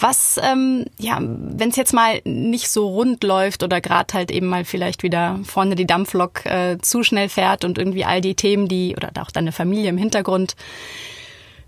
[0.00, 4.46] Was, ähm, ja, wenn es jetzt mal nicht so rund läuft oder gerade halt eben
[4.46, 8.66] mal vielleicht wieder vorne die Dampflok äh, zu schnell fährt und irgendwie all die Themen,
[8.66, 10.56] die oder auch deine Familie im Hintergrund,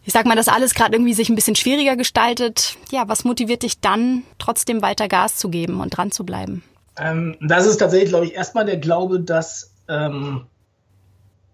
[0.09, 2.79] ich sag mal, dass alles gerade irgendwie sich ein bisschen schwieriger gestaltet.
[2.91, 6.65] Ja, was motiviert dich dann, trotzdem weiter Gas zu geben und dran zu bleiben?
[6.97, 10.47] Ähm, das ist tatsächlich, glaube ich, erstmal der Glaube, dass ähm,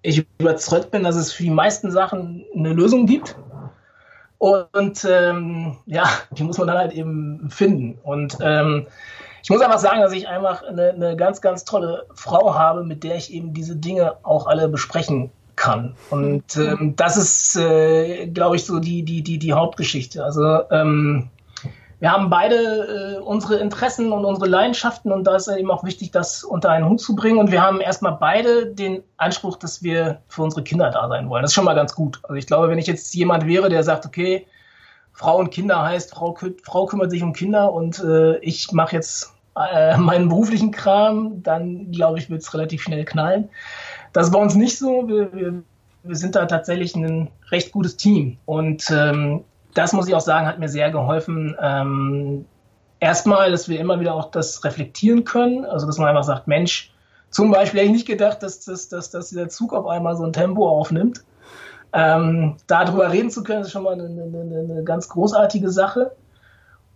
[0.02, 3.34] ich überzeugt bin, dass es für die meisten Sachen eine Lösung gibt.
[4.38, 7.98] Und ähm, ja, die muss man dann halt eben finden.
[8.04, 8.86] Und ähm,
[9.42, 13.02] ich muss einfach sagen, dass ich einfach eine, eine, ganz, ganz tolle Frau habe, mit
[13.02, 15.94] der ich eben diese Dinge auch alle besprechen kann.
[16.10, 20.24] Und ähm, das ist, äh, glaube ich, so die, die, die, die Hauptgeschichte.
[20.24, 21.28] Also ähm,
[22.00, 26.10] wir haben beide äh, unsere Interessen und unsere Leidenschaften und da ist eben auch wichtig,
[26.10, 27.38] das unter einen Hut zu bringen.
[27.38, 31.42] Und wir haben erstmal beide den Anspruch, dass wir für unsere Kinder da sein wollen.
[31.42, 32.20] Das ist schon mal ganz gut.
[32.24, 34.46] Also ich glaube, wenn ich jetzt jemand wäre, der sagt, okay,
[35.12, 39.32] Frau und Kinder heißt, Frau, Frau kümmert sich um Kinder und äh, ich mache jetzt
[39.56, 43.48] äh, meinen beruflichen Kram, dann glaube ich, wird es relativ schnell knallen.
[44.14, 45.06] Das ist bei uns nicht so.
[45.06, 45.62] Wir, wir,
[46.04, 50.46] wir sind da tatsächlich ein recht gutes Team und ähm, das muss ich auch sagen,
[50.46, 51.56] hat mir sehr geholfen.
[51.60, 52.46] Ähm,
[53.00, 55.64] erstmal, dass wir immer wieder auch das reflektieren können.
[55.64, 56.92] Also, dass man einfach sagt, Mensch,
[57.30, 60.22] zum Beispiel hätte ich nicht gedacht, dass, dass, dass, dass dieser Zug auf einmal so
[60.22, 61.24] ein Tempo aufnimmt.
[61.92, 66.12] Ähm, darüber reden zu können, ist schon mal eine, eine, eine ganz großartige Sache.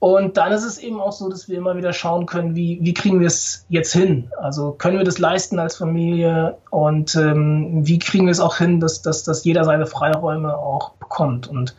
[0.00, 2.94] Und dann ist es eben auch so, dass wir immer wieder schauen können, wie, wie
[2.94, 4.30] kriegen wir es jetzt hin?
[4.40, 8.78] Also können wir das leisten als Familie und ähm, wie kriegen wir es auch hin,
[8.78, 11.48] dass, dass, dass jeder seine Freiräume auch bekommt?
[11.48, 11.74] Und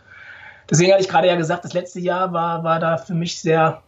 [0.70, 3.82] deswegen hatte ich gerade ja gesagt, das letzte Jahr war, war da für mich sehr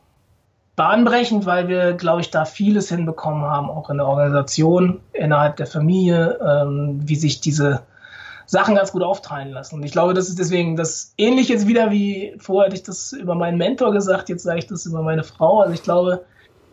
[0.78, 5.68] bahnbrechend, weil wir, glaube ich, da vieles hinbekommen haben, auch in der Organisation, innerhalb der
[5.68, 7.82] Familie, ähm, wie sich diese
[8.52, 9.76] Sachen ganz gut aufteilen lassen.
[9.76, 13.14] Und ich glaube, das ist deswegen das ähnlich jetzt wieder wie vorher hatte ich das
[13.14, 15.62] über meinen Mentor gesagt, jetzt sage ich das über meine Frau.
[15.62, 16.26] Also ich glaube,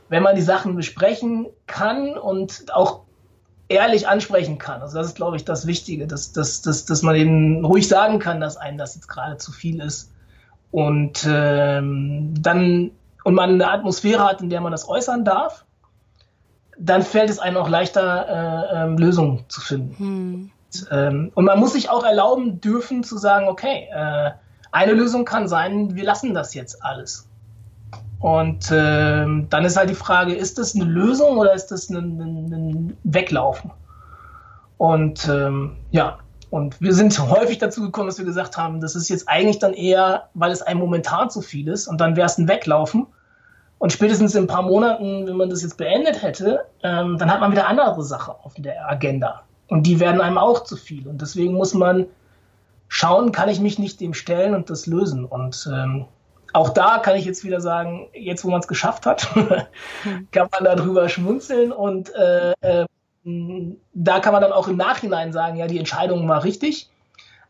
[0.08, 3.02] wenn man die Sachen besprechen kann und auch
[3.68, 4.82] ehrlich ansprechen kann.
[4.82, 8.18] Also das ist, glaube ich, das Wichtige, dass, dass, dass, dass man eben ruhig sagen
[8.18, 10.12] kann, dass einem das jetzt gerade zu viel ist.
[10.72, 12.90] Und ähm, dann
[13.22, 15.64] und man eine Atmosphäre hat, in der man das äußern darf,
[16.76, 19.96] dann fällt es einem auch leichter, äh, äh, Lösungen zu finden.
[19.98, 20.50] Hm.
[20.90, 24.30] Ähm, und man muss sich auch erlauben dürfen zu sagen, okay, äh,
[24.70, 27.28] eine Lösung kann sein, wir lassen das jetzt alles.
[28.20, 31.96] Und ähm, dann ist halt die Frage, ist das eine Lösung oder ist das ein,
[31.96, 33.70] ein, ein Weglaufen?
[34.76, 36.18] Und ähm, ja,
[36.50, 39.72] und wir sind häufig dazu gekommen, dass wir gesagt haben, das ist jetzt eigentlich dann
[39.72, 43.06] eher, weil es einem momentan zu viel ist und dann wäre es ein Weglaufen.
[43.78, 47.40] Und spätestens in ein paar Monaten, wenn man das jetzt beendet hätte, ähm, dann hat
[47.40, 49.42] man wieder andere Sachen auf der Agenda.
[49.68, 51.06] Und die werden einem auch zu viel.
[51.06, 52.06] Und deswegen muss man
[52.88, 55.24] schauen, kann ich mich nicht dem stellen und das lösen.
[55.24, 56.06] Und ähm,
[56.52, 59.28] auch da kann ich jetzt wieder sagen, jetzt wo man es geschafft hat,
[60.32, 62.86] kann man darüber schmunzeln und äh, äh,
[63.94, 66.88] da kann man dann auch im Nachhinein sagen, ja, die Entscheidung war richtig.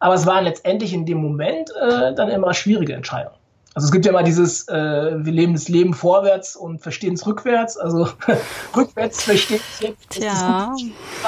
[0.00, 3.36] Aber es waren letztendlich in dem Moment äh, dann immer schwierige Entscheidungen.
[3.74, 7.26] Also es gibt ja immer dieses, äh, wir leben das Leben vorwärts und verstehen es
[7.26, 7.76] rückwärts.
[7.76, 8.08] Also
[8.76, 10.16] rückwärts verstehen es jetzt.
[10.16, 10.74] Ja.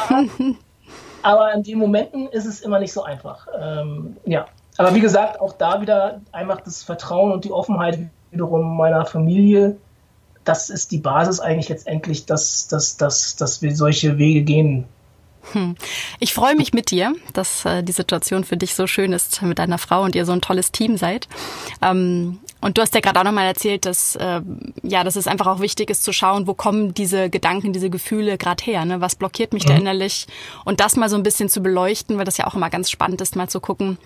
[1.22, 3.46] Aber in den Momenten ist es immer nicht so einfach.
[3.58, 4.46] Ähm, ja.
[4.78, 7.98] Aber wie gesagt, auch da wieder einfach das Vertrauen und die Offenheit
[8.30, 9.76] wiederum meiner Familie.
[10.44, 14.86] Das ist die Basis eigentlich letztendlich, dass, dass, dass, dass wir solche Wege gehen
[15.52, 15.74] hm.
[16.18, 19.58] Ich freue mich mit dir, dass äh, die Situation für dich so schön ist mit
[19.58, 21.28] deiner Frau und ihr so ein tolles Team seid.
[21.82, 24.40] Ähm, und du hast ja gerade auch nochmal erzählt, dass äh,
[24.82, 28.38] ja, dass es einfach auch wichtig ist zu schauen, wo kommen diese Gedanken, diese Gefühle
[28.38, 29.00] gerade her, ne?
[29.00, 29.68] Was blockiert mich mhm.
[29.68, 30.26] da innerlich?
[30.64, 33.20] Und das mal so ein bisschen zu beleuchten, weil das ja auch immer ganz spannend
[33.20, 33.98] ist, mal zu gucken,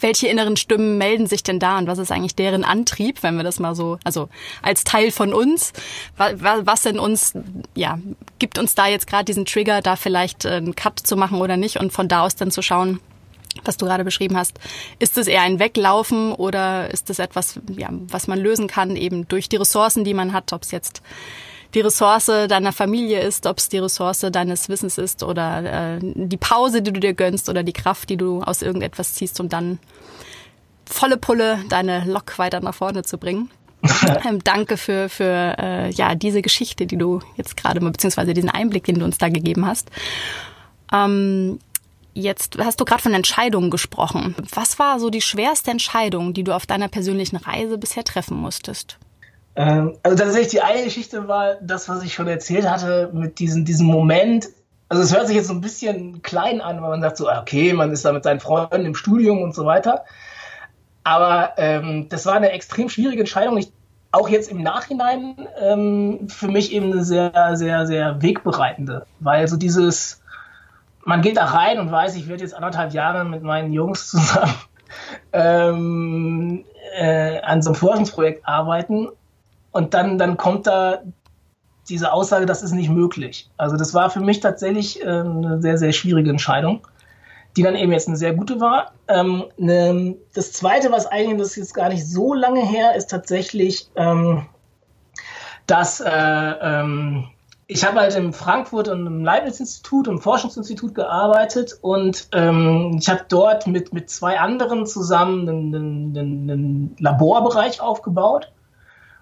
[0.00, 3.44] welche inneren Stimmen melden sich denn da und was ist eigentlich deren Antrieb, wenn wir
[3.44, 4.28] das mal so, also
[4.62, 5.72] als Teil von uns,
[6.16, 7.34] was in uns,
[7.74, 7.98] ja,
[8.38, 11.56] gibt uns da jetzt gerade diesen Trigger, da vielleicht äh, einen Cut zu machen oder
[11.56, 13.00] nicht und von da aus dann zu schauen,
[13.64, 14.58] was du gerade beschrieben hast,
[14.98, 19.28] ist es eher ein Weglaufen oder ist es etwas, ja, was man lösen kann, eben
[19.28, 21.02] durch die Ressourcen, die man hat, ob es jetzt
[21.74, 26.36] die Ressource deiner Familie ist, ob es die Ressource deines Wissens ist oder äh, die
[26.36, 29.78] Pause, die du dir gönnst oder die Kraft, die du aus irgendetwas ziehst, um dann
[30.86, 33.50] volle Pulle deine Lok weiter nach vorne zu bringen.
[34.26, 38.50] ähm, danke für, für äh, ja, diese Geschichte, die du jetzt gerade mal, beziehungsweise diesen
[38.50, 39.90] Einblick, den du uns da gegeben hast.
[40.92, 41.58] Ähm,
[42.16, 44.34] jetzt hast du gerade von Entscheidungen gesprochen.
[44.54, 48.98] Was war so die schwerste Entscheidung, die du auf deiner persönlichen Reise bisher treffen musstest?
[49.54, 53.64] Ähm, also tatsächlich die eine Geschichte war das, was ich schon erzählt hatte, mit diesem,
[53.64, 54.48] diesem Moment.
[54.88, 57.40] Also es hört sich jetzt so ein bisschen klein an, weil man sagt so, ah,
[57.40, 60.04] okay, man ist da mit seinen Freunden im Studium und so weiter.
[61.04, 63.56] Aber ähm, das war eine extrem schwierige Entscheidung.
[63.58, 63.70] Ich,
[64.12, 69.06] auch jetzt im Nachhinein ähm, für mich eben eine sehr, sehr, sehr wegbereitende.
[69.20, 70.22] Weil so dieses,
[71.06, 74.54] man geht da rein und weiß, ich werde jetzt anderthalb Jahre mit meinen Jungs zusammen
[75.32, 76.64] ähm,
[76.98, 79.08] äh, an so einem Forschungsprojekt arbeiten
[79.70, 80.98] und dann, dann kommt da
[81.88, 83.48] diese Aussage, das ist nicht möglich.
[83.56, 86.80] Also das war für mich tatsächlich äh, eine sehr, sehr schwierige Entscheidung,
[87.56, 88.90] die dann eben jetzt eine sehr gute war.
[89.06, 93.10] Ähm, ne, das Zweite, was eigentlich das ist jetzt gar nicht so lange her, ist
[93.10, 94.46] tatsächlich, ähm,
[95.68, 97.28] dass äh, ähm,
[97.68, 103.24] ich habe halt in Frankfurt und im Leibniz-Institut und Forschungsinstitut gearbeitet und ähm, ich habe
[103.28, 105.74] dort mit, mit zwei anderen zusammen einen,
[106.16, 108.52] einen, einen Laborbereich aufgebaut.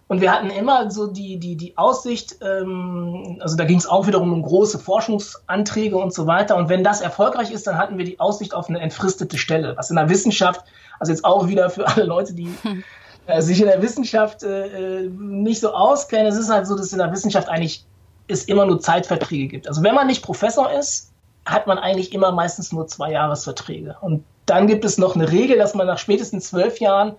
[0.06, 4.06] Und wir hatten immer so die, die, die Aussicht, ähm, also da ging es auch
[4.06, 6.56] wiederum um große Forschungsanträge und so weiter.
[6.56, 9.88] Und wenn das erfolgreich ist, dann hatten wir die Aussicht auf eine entfristete Stelle, was
[9.88, 10.62] in der Wissenschaft,
[11.00, 12.84] also jetzt auch wieder für alle Leute, die hm.
[13.26, 16.98] äh, sich in der Wissenschaft äh, nicht so auskennen, es ist halt so, dass in
[16.98, 17.86] der Wissenschaft eigentlich
[18.28, 19.68] es immer nur Zeitverträge gibt.
[19.68, 21.12] Also wenn man nicht Professor ist,
[21.44, 23.96] hat man eigentlich immer meistens nur zwei Jahresverträge.
[24.00, 27.16] Und dann gibt es noch eine Regel, dass man nach spätestens zwölf Jahren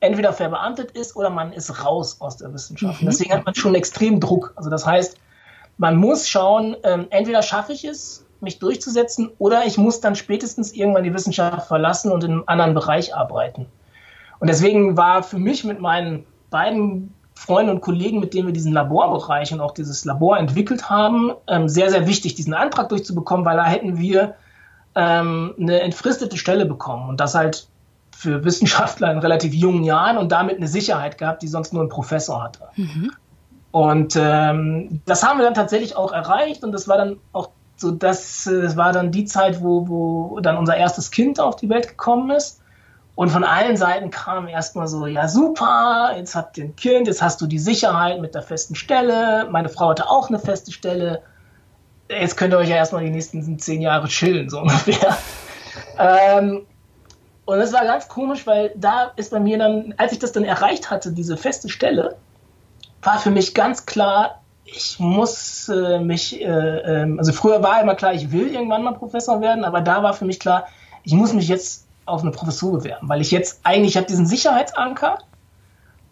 [0.00, 3.02] entweder verbeamtet ist oder man ist raus aus der Wissenschaft.
[3.02, 3.06] Mhm.
[3.06, 4.52] Deswegen hat man schon extrem Druck.
[4.56, 5.18] Also das heißt,
[5.76, 10.72] man muss schauen, ähm, entweder schaffe ich es, mich durchzusetzen, oder ich muss dann spätestens
[10.72, 13.66] irgendwann die Wissenschaft verlassen und in einem anderen Bereich arbeiten.
[14.38, 18.72] Und deswegen war für mich mit meinen beiden Freunden und Kollegen, mit denen wir diesen
[18.72, 23.56] Laborbereich und auch dieses Labor entwickelt haben, ähm, sehr, sehr wichtig, diesen Antrag durchzubekommen, weil
[23.56, 24.34] da hätten wir
[24.96, 27.68] ähm, eine entfristete Stelle bekommen und das halt
[28.10, 31.88] für Wissenschaftler in relativ jungen Jahren und damit eine Sicherheit gehabt, die sonst nur ein
[31.88, 32.64] Professor hatte.
[32.74, 33.12] Mhm.
[33.70, 37.92] Und ähm, das haben wir dann tatsächlich auch erreicht und das war dann auch so,
[37.92, 41.86] das, das war dann die Zeit, wo, wo dann unser erstes Kind auf die Welt
[41.86, 42.60] gekommen ist.
[43.18, 47.20] Und von allen Seiten kam erstmal so, ja super, jetzt habt ihr ein Kind, jetzt
[47.20, 49.48] hast du die Sicherheit mit der festen Stelle.
[49.50, 51.22] Meine Frau hatte auch eine feste Stelle.
[52.08, 55.18] Jetzt könnt ihr euch ja erstmal die nächsten zehn Jahre chillen, so ungefähr.
[55.98, 56.64] ähm,
[57.44, 60.44] und das war ganz komisch, weil da ist bei mir dann, als ich das dann
[60.44, 62.18] erreicht hatte, diese feste Stelle,
[63.02, 67.96] war für mich ganz klar, ich muss äh, mich, äh, äh, also früher war immer
[67.96, 70.68] klar, ich will irgendwann mal Professor werden, aber da war für mich klar,
[71.02, 75.18] ich muss mich jetzt auf eine Professur bewerben, weil ich jetzt eigentlich habe diesen Sicherheitsanker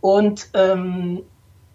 [0.01, 1.22] und ähm,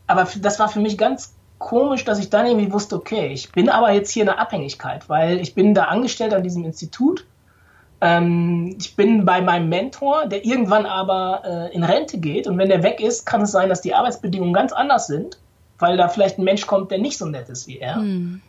[0.07, 3.69] aber das war für mich ganz komisch, dass ich dann irgendwie wusste, okay, ich bin
[3.69, 7.26] aber jetzt hier in der Abhängigkeit, weil ich bin da angestellt an diesem Institut
[8.01, 12.47] ähm, ich bin bei meinem Mentor, der irgendwann aber äh, in Rente geht.
[12.47, 15.39] Und wenn der weg ist, kann es sein, dass die Arbeitsbedingungen ganz anders sind,
[15.78, 17.95] weil da vielleicht ein Mensch kommt, der nicht so nett ist wie er.
[17.97, 18.41] Hm.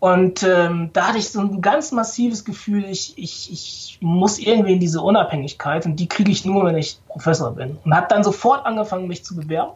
[0.00, 4.74] Und ähm, da hatte ich so ein ganz massives Gefühl, ich, ich, ich muss irgendwie
[4.74, 7.78] in diese Unabhängigkeit und die kriege ich nur, wenn ich Professor bin.
[7.84, 9.72] Und habe dann sofort angefangen, mich zu bewerben,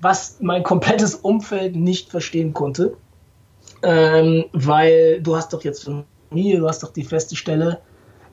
[0.00, 2.96] was mein komplettes Umfeld nicht verstehen konnte.
[3.82, 5.84] ähm, weil du hast doch jetzt
[6.30, 7.80] Familie, du hast doch die feste Stelle.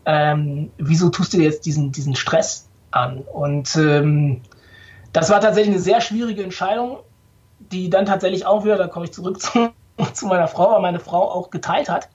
[0.05, 3.19] Ähm, wieso tust du dir jetzt diesen, diesen Stress an?
[3.19, 4.41] Und ähm,
[5.13, 6.99] das war tatsächlich eine sehr schwierige Entscheidung,
[7.59, 9.69] die dann tatsächlich auch wieder, da komme ich zurück zu,
[10.13, 12.09] zu meiner Frau, weil meine Frau auch geteilt hat.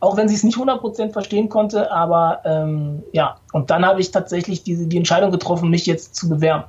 [0.00, 4.10] Auch wenn sie es nicht 100% verstehen konnte, aber ähm, ja, und dann habe ich
[4.10, 6.64] tatsächlich diese, die Entscheidung getroffen, mich jetzt zu bewerben.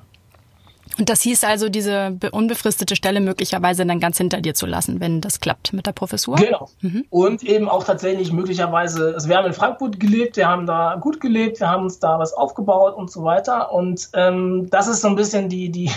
[0.99, 5.21] Und das hieß also, diese unbefristete Stelle möglicherweise dann ganz hinter dir zu lassen, wenn
[5.21, 6.35] das klappt mit der Professur?
[6.35, 6.69] Genau.
[6.81, 7.05] Mhm.
[7.09, 11.19] Und eben auch tatsächlich möglicherweise, also wir haben in Frankfurt gelebt, wir haben da gut
[11.19, 13.71] gelebt, wir haben uns da was aufgebaut und so weiter.
[13.71, 15.89] Und ähm, das ist so ein bisschen die, die,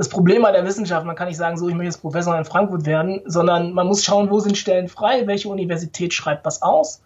[0.00, 1.04] das Problem bei der Wissenschaft.
[1.04, 4.02] Man kann nicht sagen, so, ich möchte jetzt Professor in Frankfurt werden, sondern man muss
[4.02, 7.02] schauen, wo sind Stellen frei, welche Universität schreibt was aus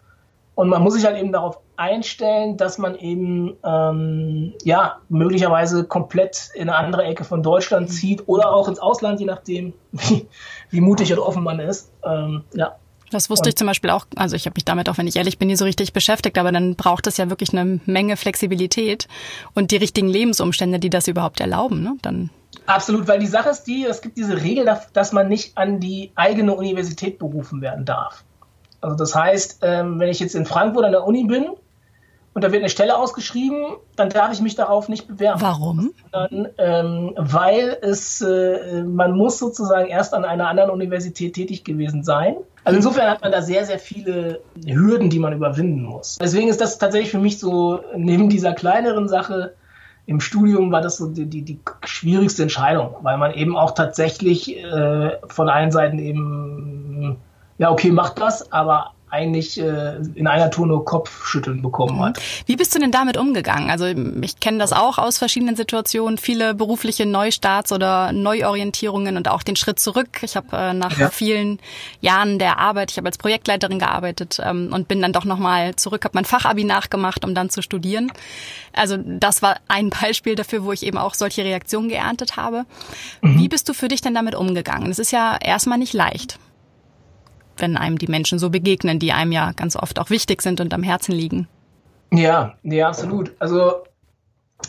[0.55, 6.51] und man muss sich halt eben darauf einstellen, dass man eben ähm, ja möglicherweise komplett
[6.53, 10.25] in eine andere Ecke von Deutschland zieht oder auch ins Ausland, je nachdem, wie,
[10.69, 11.91] wie mutig und offen man ist.
[12.05, 12.77] Ähm, ja.
[13.11, 15.17] Das wusste und, ich zum Beispiel auch, also ich habe mich damit auch, wenn ich
[15.17, 19.09] ehrlich bin, nie so richtig beschäftigt, aber dann braucht es ja wirklich eine Menge Flexibilität
[19.53, 21.83] und die richtigen Lebensumstände, die das überhaupt erlauben.
[21.83, 21.97] Ne?
[22.01, 22.29] Dann
[22.65, 26.11] Absolut, weil die Sache ist die, es gibt diese Regel, dass man nicht an die
[26.15, 28.23] eigene Universität berufen werden darf.
[28.81, 31.47] Also das heißt, ähm, wenn ich jetzt in Frankfurt an der Uni bin
[32.33, 35.41] und da wird eine Stelle ausgeschrieben, dann darf ich mich darauf nicht bewerben.
[35.41, 35.93] Warum?
[36.11, 42.03] Dann, ähm, weil es, äh, man muss sozusagen erst an einer anderen Universität tätig gewesen
[42.03, 42.35] sein.
[42.63, 46.17] Also insofern hat man da sehr, sehr viele Hürden, die man überwinden muss.
[46.19, 49.53] Deswegen ist das tatsächlich für mich so, neben dieser kleineren Sache,
[50.07, 54.57] im Studium war das so die, die, die schwierigste Entscheidung, weil man eben auch tatsächlich
[54.57, 57.17] äh, von allen Seiten eben
[57.57, 62.19] ja, okay, macht das, aber eigentlich äh, in einer Tour nur Kopfschütteln bekommen hat.
[62.47, 63.69] Wie bist du denn damit umgegangen?
[63.69, 69.43] Also ich kenne das auch aus verschiedenen Situationen, viele berufliche Neustarts oder Neuorientierungen und auch
[69.43, 70.21] den Schritt zurück.
[70.23, 71.09] Ich habe äh, nach ja.
[71.09, 71.59] vielen
[72.01, 76.03] Jahren der Arbeit, ich habe als Projektleiterin gearbeitet ähm, und bin dann doch nochmal zurück,
[76.03, 78.11] habe mein Fachabi nachgemacht, um dann zu studieren.
[78.73, 82.65] Also das war ein Beispiel dafür, wo ich eben auch solche Reaktionen geerntet habe.
[83.21, 83.39] Mhm.
[83.39, 84.89] Wie bist du für dich denn damit umgegangen?
[84.89, 86.39] Es ist ja erstmal nicht leicht
[87.57, 90.73] wenn einem die Menschen so begegnen, die einem ja ganz oft auch wichtig sind und
[90.73, 91.47] am Herzen liegen.
[92.11, 93.31] Ja, ja, absolut.
[93.39, 93.83] Also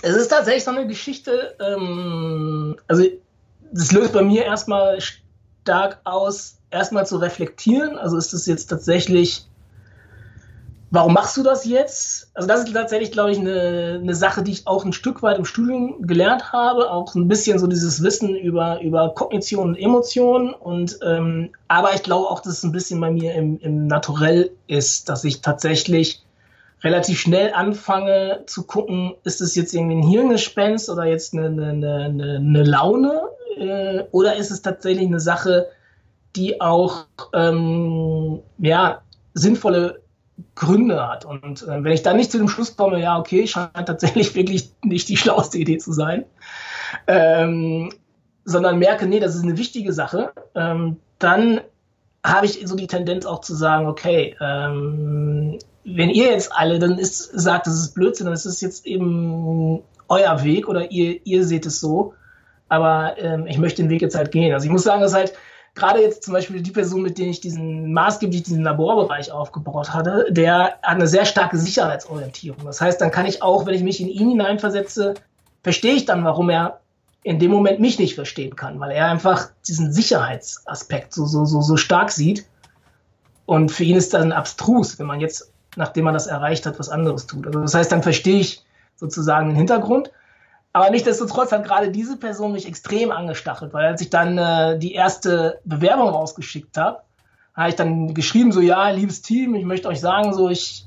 [0.03, 3.05] es ist tatsächlich so eine Geschichte, ähm, also
[3.73, 7.99] das löst bei mir erstmal stark aus, erstmal zu reflektieren.
[7.99, 9.47] Also ist das jetzt tatsächlich
[10.91, 12.31] Warum machst du das jetzt?
[12.35, 15.37] Also das ist tatsächlich, glaube ich, eine, eine Sache, die ich auch ein Stück weit
[15.37, 20.55] im Studium gelernt habe, auch ein bisschen so dieses Wissen über, über Kognition und Emotionen.
[20.55, 24.53] Und ähm, aber ich glaube auch, dass es ein bisschen bei mir im, im Naturell
[24.69, 26.25] ist, dass ich tatsächlich
[26.85, 31.97] relativ schnell anfange zu gucken, ist es jetzt irgendwie ein Hirngespenst oder jetzt eine, eine,
[32.05, 33.23] eine, eine Laune
[33.59, 35.67] äh, oder ist es tatsächlich eine Sache,
[36.37, 39.01] die auch ähm, ja,
[39.35, 40.01] sinnvolle
[40.55, 41.25] Gründe hat.
[41.25, 44.71] Und äh, wenn ich dann nicht zu dem Schluss komme, ja, okay, scheint tatsächlich wirklich
[44.83, 46.25] nicht die schlauste Idee zu sein,
[47.07, 47.93] ähm,
[48.45, 51.61] sondern merke, nee, das ist eine wichtige Sache, ähm, dann
[52.25, 56.99] habe ich so die Tendenz auch zu sagen, okay, ähm, wenn ihr jetzt alle dann
[56.99, 61.45] ist, sagt, das ist Blödsinn, dann ist es jetzt eben euer Weg oder ihr, ihr
[61.45, 62.15] seht es so,
[62.69, 64.53] aber ähm, ich möchte den Weg jetzt halt gehen.
[64.53, 65.35] Also ich muss sagen, dass halt
[65.77, 70.27] gerade jetzt zum Beispiel die Person, mit der ich diesen maßgeblich diesen Laborbereich aufgebaut hatte,
[70.31, 72.65] der hat eine sehr starke Sicherheitsorientierung.
[72.65, 75.15] Das heißt, dann kann ich auch, wenn ich mich in ihn hineinversetze,
[75.63, 76.81] verstehe ich dann, warum er
[77.23, 81.61] in dem Moment mich nicht verstehen kann, weil er einfach diesen Sicherheitsaspekt so, so, so,
[81.61, 82.47] so stark sieht.
[83.47, 86.89] Und für ihn ist dann abstrus, wenn man jetzt, nachdem man das erreicht hat, was
[86.89, 87.47] anderes tut.
[87.47, 88.65] Also das heißt, dann verstehe ich
[88.95, 90.11] sozusagen den Hintergrund.
[90.77, 94.93] Aber nichtsdestotrotz hat gerade diese Person mich extrem angestachelt, weil als ich dann äh, die
[94.93, 97.01] erste Bewerbung rausgeschickt habe,
[97.55, 100.85] habe ich dann geschrieben, so ja, liebes Team, ich möchte euch sagen, so ich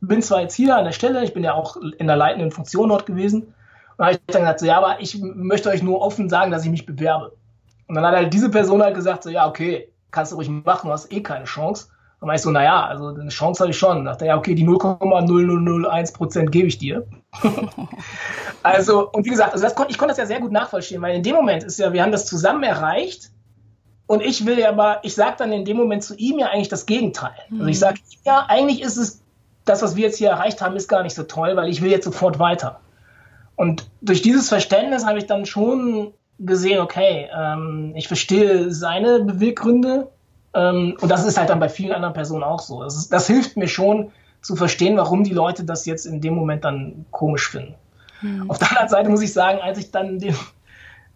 [0.00, 2.88] bin zwar jetzt hier an der Stelle, ich bin ja auch in der leitenden Funktion
[2.88, 3.54] dort gewesen,
[3.96, 6.64] und habe ich dann gesagt, so ja, aber ich möchte euch nur offen sagen, dass
[6.64, 7.30] ich mich bewerbe.
[7.86, 10.88] Und dann hat halt diese Person halt gesagt, so ja, okay, kannst du ruhig machen,
[10.88, 11.84] du hast eh keine Chance.
[11.84, 13.98] Und dann war ich so, naja, also eine Chance habe ich schon.
[13.98, 17.06] Und dachte, ja, okay, die 0,0001 Prozent gebe ich dir.
[18.62, 21.22] also, und wie gesagt, also das ich konnte das ja sehr gut nachvollziehen, weil in
[21.22, 23.30] dem Moment ist ja, wir haben das zusammen erreicht.
[24.06, 26.70] Und ich will ja aber, ich sage dann in dem Moment zu ihm ja eigentlich
[26.70, 27.36] das Gegenteil.
[27.50, 27.80] Also ich mhm.
[27.80, 29.20] sage, ja, eigentlich ist es,
[29.66, 31.90] das, was wir jetzt hier erreicht haben, ist gar nicht so toll, weil ich will
[31.90, 32.80] jetzt sofort weiter.
[33.54, 40.08] Und durch dieses Verständnis habe ich dann schon gesehen, okay, ähm, ich verstehe seine Beweggründe,
[40.54, 42.82] ähm, und das ist halt dann bei vielen anderen Personen auch so.
[42.82, 46.34] Das, ist, das, hilft mir schon zu verstehen, warum die Leute das jetzt in dem
[46.34, 47.74] Moment dann komisch finden.
[48.20, 48.50] Hm.
[48.50, 50.34] Auf der anderen Seite muss ich sagen, als ich dann den,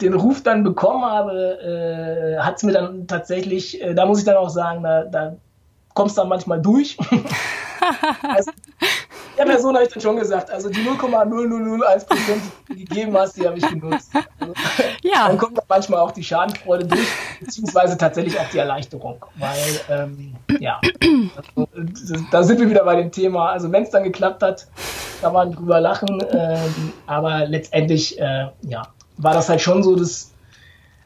[0.01, 4.25] den Ruf dann bekommen habe, äh, hat es mir dann tatsächlich, äh, da muss ich
[4.25, 5.37] dann auch sagen, da, da
[5.95, 6.97] kommst du dann manchmal durch.
[8.23, 8.51] also,
[9.39, 13.37] der Person habe ich dann schon gesagt, also die 0,0001 Prozent, die du gegeben hast,
[13.37, 14.11] die habe ich genutzt.
[14.39, 14.53] Also,
[15.03, 15.29] ja.
[15.29, 17.09] Dann kommt da manchmal auch die Schadenfreude durch,
[17.41, 20.81] beziehungsweise tatsächlich auch die Erleichterung, weil, ähm, ja,
[21.37, 21.69] also,
[22.31, 23.51] da sind wir wieder bei dem Thema.
[23.51, 24.67] Also wenn es dann geklappt hat,
[25.21, 28.83] kann man drüber lachen, ähm, aber letztendlich, äh, ja,
[29.19, 30.32] war das halt schon so, dass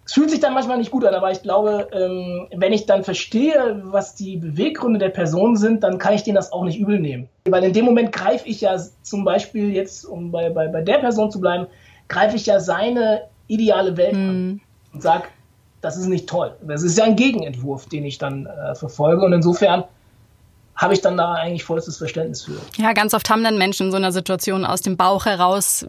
[0.06, 3.02] es fühlt sich dann manchmal nicht gut an, aber ich glaube, ähm, wenn ich dann
[3.02, 7.00] verstehe, was die Beweggründe der Person sind, dann kann ich denen das auch nicht übel
[7.00, 7.28] nehmen.
[7.44, 10.98] Weil in dem Moment greife ich ja zum Beispiel jetzt, um bei, bei, bei der
[10.98, 11.66] Person zu bleiben,
[12.06, 14.28] greife ich ja seine ideale Welt mhm.
[14.28, 14.60] an
[14.92, 15.24] und sage,
[15.80, 16.54] das ist nicht toll.
[16.62, 19.24] Das ist ja ein Gegenentwurf, den ich dann äh, verfolge.
[19.24, 19.82] Und insofern
[20.76, 22.60] habe ich dann da eigentlich vollstes Verständnis für.
[22.76, 25.84] Ja, ganz oft haben dann Menschen in so einer Situation aus dem Bauch heraus,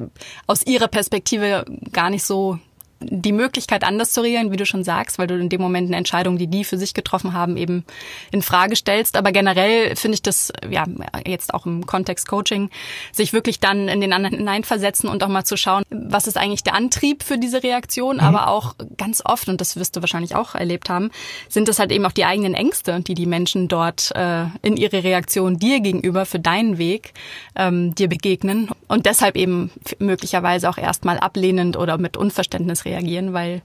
[0.47, 2.57] aus ihrer Perspektive gar nicht so
[3.00, 5.98] die Möglichkeit, anders zu reagieren, wie du schon sagst, weil du in dem Moment eine
[5.98, 7.86] Entscheidung, die die für sich getroffen haben, eben
[8.32, 9.16] in Frage stellst.
[9.16, 10.86] Aber generell finde ich das, ja,
[11.26, 12.70] jetzt auch im Kontext Coaching,
[13.12, 16.64] sich wirklich dann in den anderen hineinversetzen und auch mal zu schauen, was ist eigentlich
[16.64, 18.18] der Antrieb für diese Reaktion.
[18.18, 18.22] Mhm.
[18.22, 21.12] Aber auch ganz oft, und das wirst du wahrscheinlich auch erlebt haben,
[21.50, 25.04] sind es halt eben auch die eigenen Ängste, die die Menschen dort äh, in ihre
[25.04, 27.14] Reaktion dir gegenüber für deinen Weg
[27.56, 33.61] ähm, dir begegnen und deshalb eben möglicherweise auch erstmal ablehnend oder mit Unverständnis reagieren, weil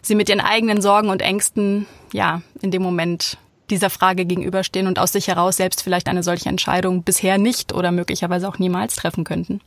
[0.00, 3.38] sie mit ihren eigenen Sorgen und Ängsten ja in dem Moment
[3.70, 7.90] dieser Frage gegenüberstehen und aus sich heraus selbst vielleicht eine solche Entscheidung bisher nicht oder
[7.90, 9.60] möglicherweise auch niemals treffen könnten.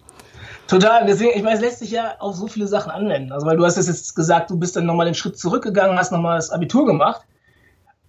[0.68, 1.06] Total.
[1.06, 3.32] Deswegen, ich meine, es lässt sich ja auf so viele Sachen anwenden.
[3.32, 6.38] Also, weil du hast jetzt gesagt, du bist dann nochmal den Schritt zurückgegangen, hast nochmal
[6.38, 7.22] das Abitur gemacht.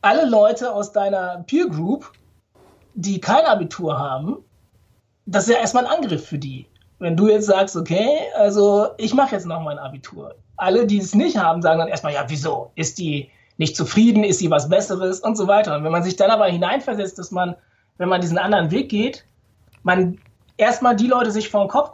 [0.00, 2.12] Alle Leute aus deiner Peer Group,
[2.94, 4.38] die kein Abitur haben,
[5.26, 6.66] das ist ja erstmal ein Angriff für die.
[6.98, 10.34] Wenn du jetzt sagst, okay, also ich mache jetzt noch mein Abitur.
[10.56, 12.70] Alle, die es nicht haben, sagen dann erstmal, ja, wieso?
[12.74, 14.24] Ist die nicht zufrieden?
[14.24, 15.20] Ist sie was Besseres?
[15.20, 15.76] Und so weiter.
[15.76, 17.54] Und wenn man sich dann aber hineinversetzt, dass man,
[17.98, 19.26] wenn man diesen anderen Weg geht,
[19.82, 20.18] man
[20.56, 21.90] erstmal die Leute sich vor den Kopf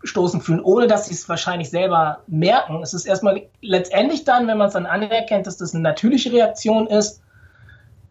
[0.00, 2.82] gestoßen fühlen, ohne dass sie es wahrscheinlich selber merken.
[2.82, 6.86] Es ist erstmal letztendlich dann, wenn man es dann anerkennt, dass das eine natürliche Reaktion
[6.86, 7.22] ist,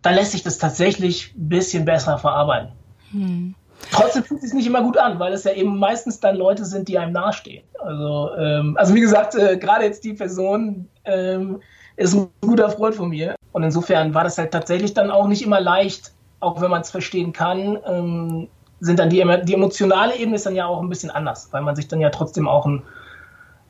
[0.01, 2.71] dann lässt sich das tatsächlich ein bisschen besser verarbeiten.
[3.11, 3.55] Hm.
[3.91, 6.65] Trotzdem fühlt es sich nicht immer gut an, weil es ja eben meistens dann Leute
[6.65, 7.63] sind, die einem nahestehen.
[7.79, 11.61] Also, ähm, also wie gesagt, äh, gerade jetzt die Person ähm,
[11.95, 13.35] ist ein guter Freund von mir.
[13.51, 16.91] Und insofern war das halt tatsächlich dann auch nicht immer leicht, auch wenn man es
[16.91, 18.47] verstehen kann, ähm,
[18.79, 21.75] sind dann die, die emotionale Ebene ist dann ja auch ein bisschen anders, weil man
[21.75, 22.83] sich dann ja trotzdem auch ein,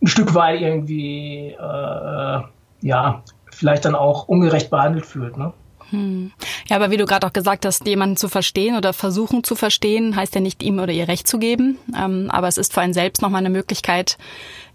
[0.01, 2.41] ein Stück weit irgendwie, äh,
[2.81, 5.37] ja, vielleicht dann auch ungerecht behandelt fühlt.
[5.37, 5.53] Ne?
[5.89, 6.31] Hm.
[6.67, 10.15] Ja, aber wie du gerade auch gesagt hast, jemanden zu verstehen oder versuchen zu verstehen,
[10.15, 11.77] heißt ja nicht ihm oder ihr Recht zu geben.
[11.97, 14.17] Ähm, aber es ist für einen selbst nochmal eine Möglichkeit,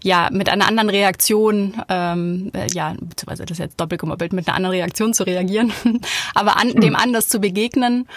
[0.01, 4.47] ja, mit einer anderen Reaktion, ähm, äh, ja, beziehungsweise das ist jetzt doppelt gemoppelt, mit
[4.47, 5.71] einer anderen Reaktion zu reagieren,
[6.35, 8.07] aber an, dem anders zu begegnen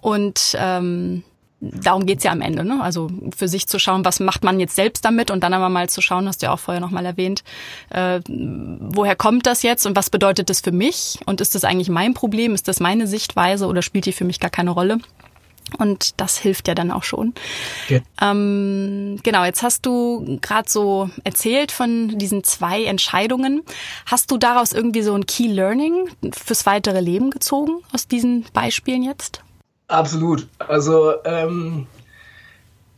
[0.00, 1.24] und ähm,
[1.62, 2.82] darum geht's ja am Ende, ne?
[2.82, 5.88] Also für sich zu schauen, was macht man jetzt selbst damit und dann aber mal
[5.88, 7.44] zu schauen, hast du ja auch vorher nochmal erwähnt,
[7.90, 11.20] äh, woher kommt das jetzt und was bedeutet das für mich?
[11.24, 12.54] Und ist das eigentlich mein Problem?
[12.54, 14.98] Ist das meine Sichtweise oder spielt die für mich gar keine Rolle?
[15.78, 17.32] Und das hilft ja dann auch schon.
[17.84, 18.02] Okay.
[18.20, 23.62] Ähm, genau, jetzt hast du gerade so erzählt von diesen zwei Entscheidungen.
[24.04, 29.02] Hast du daraus irgendwie so ein Key Learning fürs weitere Leben gezogen aus diesen Beispielen
[29.02, 29.42] jetzt?
[29.88, 30.46] Absolut.
[30.58, 31.86] Also ähm,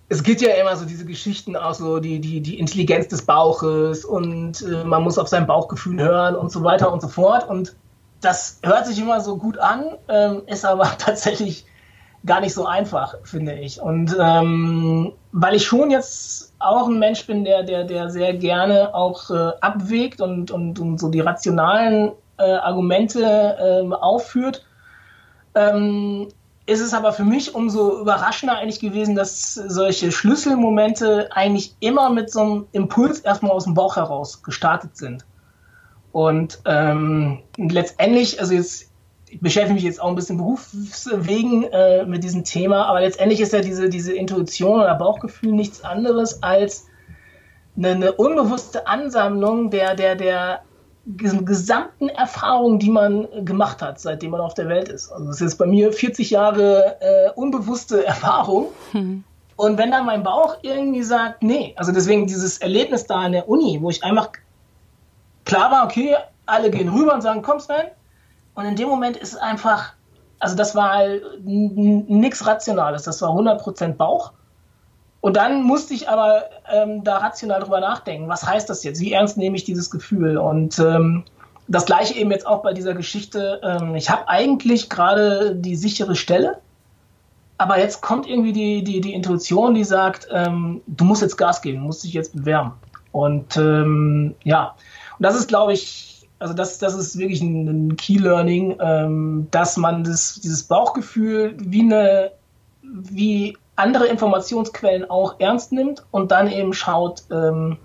[0.09, 4.05] es gibt ja immer so diese Geschichten auch so die, die, die Intelligenz des Bauches
[4.05, 7.49] und äh, man muss auf sein Bauchgefühl hören und so weiter und so fort.
[7.49, 7.74] Und
[8.20, 11.66] das hört sich immer so gut an, ähm, ist aber tatsächlich
[12.26, 13.80] gar nicht so einfach, finde ich.
[13.80, 18.95] Und ähm, weil ich schon jetzt auch ein Mensch bin, der, der, der sehr gerne
[18.95, 24.64] auch äh, abwägt und, und, und so die rationalen äh, Argumente äh, aufführt,
[25.55, 26.28] ähm,
[26.67, 32.31] ist es aber für mich umso überraschender eigentlich gewesen, dass solche Schlüsselmomente eigentlich immer mit
[32.31, 35.27] so einem Impuls erstmal aus dem Bauch heraus gestartet sind.
[36.12, 38.91] Und ähm, letztendlich, also jetzt
[39.35, 43.53] ich beschäftige mich jetzt auch ein bisschen berufswegen äh, mit diesem Thema, aber letztendlich ist
[43.53, 46.87] ja diese, diese Intuition oder Bauchgefühl nichts anderes als
[47.77, 50.62] eine, eine unbewusste Ansammlung der, der, der
[51.07, 55.13] gesamten Erfahrungen, die man gemacht hat, seitdem man auf der Welt ist.
[55.13, 58.69] Also das ist bei mir 40 Jahre äh, unbewusste Erfahrung.
[58.93, 59.25] Hm.
[59.57, 63.49] Und wenn dann mein Bauch irgendwie sagt, nee, also deswegen dieses Erlebnis da an der
[63.49, 64.31] Uni, wo ich einfach
[65.45, 67.87] klar war, okay, alle gehen rüber und sagen, komm Sven.
[68.55, 69.93] Und in dem Moment ist es einfach,
[70.39, 74.33] also das war halt nichts Rationales, das war 100% Bauch.
[75.25, 78.29] Und dann musste ich aber ähm, da rational drüber nachdenken.
[78.29, 79.01] Was heißt das jetzt?
[79.01, 80.37] Wie ernst nehme ich dieses Gefühl?
[80.37, 81.25] Und ähm,
[81.66, 83.59] das gleiche eben jetzt auch bei dieser Geschichte.
[83.64, 86.59] Ähm, ich habe eigentlich gerade die sichere Stelle,
[87.57, 91.62] aber jetzt kommt irgendwie die, die, die Intuition, die sagt, ähm, du musst jetzt Gas
[91.62, 92.72] geben, musst dich jetzt bewerben.
[93.11, 94.75] Und ähm, ja,
[95.18, 99.47] und das ist, glaube ich, also das, das ist wirklich ein, ein Key Learning, ähm,
[99.51, 102.33] dass man das, dieses Bauchgefühl wie eine,
[102.83, 107.79] wie andere Informationsquellen auch ernst nimmt und dann eben schaut, ähm,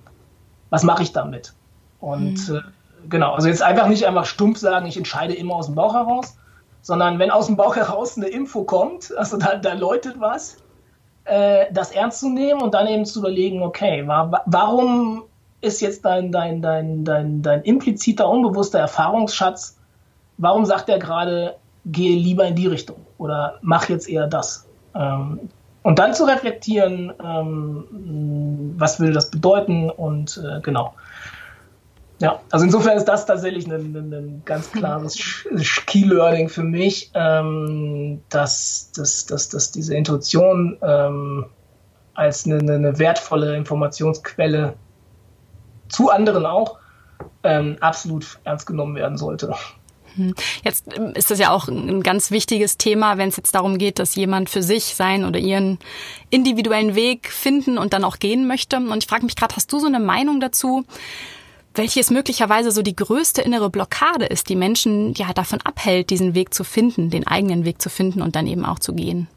[0.70, 1.54] was mache ich damit.
[2.00, 2.56] Und mhm.
[2.56, 2.62] äh,
[3.10, 6.38] genau, also jetzt einfach nicht einfach stumpf sagen, ich entscheide immer aus dem Bauch heraus,
[6.82, 10.58] sondern wenn aus dem Bauch heraus eine Info kommt, also da, da läutet was,
[11.26, 15.24] äh, das ernst zu nehmen und dann eben zu überlegen, okay, wa warum
[15.62, 19.78] ist jetzt dein, dein, dein, dein, dein impliziter, unbewusster Erfahrungsschatz,
[20.38, 24.68] warum sagt er gerade, gehe lieber in die Richtung oder mach jetzt eher das?
[24.96, 25.50] Ähm,
[25.90, 30.94] und dann zu reflektieren, ähm, was würde das bedeuten und äh, genau.
[32.20, 35.18] Ja, also insofern ist das tatsächlich ein, ein, ein ganz klares
[35.88, 41.48] Key-Learning für mich, ähm, dass, dass, dass, dass diese Intuition ähm,
[42.14, 44.76] als eine, eine, wertvolle Informationsquelle
[45.88, 46.78] zu anderen auch
[47.42, 49.56] ähm, absolut ernst genommen werden sollte.
[50.16, 50.34] Hm.
[50.64, 54.00] Jetzt ähm, ist das ja auch ein ganz wichtiges Thema, wenn es jetzt darum geht,
[54.00, 55.80] dass jemand für sich sein oder ihren
[56.30, 58.78] individuellen Weg finden und dann auch gehen möchte.
[58.78, 60.86] Und ich frage mich gerade, hast du so eine Meinung dazu,
[61.76, 66.54] welches möglicherweise so die größte innere Blockade ist, die Menschen ja davon abhält, diesen Weg
[66.54, 69.28] zu finden, den eigenen Weg zu finden und dann eben auch zu gehen?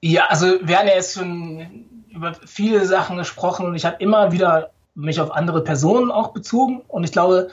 [0.00, 4.32] Ja, also wir haben ja jetzt schon über viele Sachen gesprochen und ich habe immer
[4.32, 7.50] wieder mich auf andere Personen auch bezogen und ich glaube,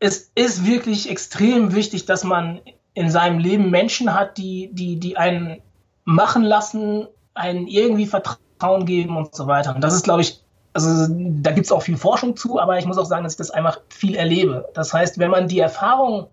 [0.00, 2.60] es ist wirklich extrem wichtig, dass man
[2.94, 5.60] in seinem Leben Menschen hat, die, die, die einen
[6.04, 9.74] machen lassen, einen irgendwie Vertrauen geben und so weiter.
[9.74, 10.42] Und das ist, glaube ich,
[10.72, 13.38] also da gibt es auch viel Forschung zu, aber ich muss auch sagen, dass ich
[13.38, 14.68] das einfach viel erlebe.
[14.74, 16.28] Das heißt, wenn man die Erfahrung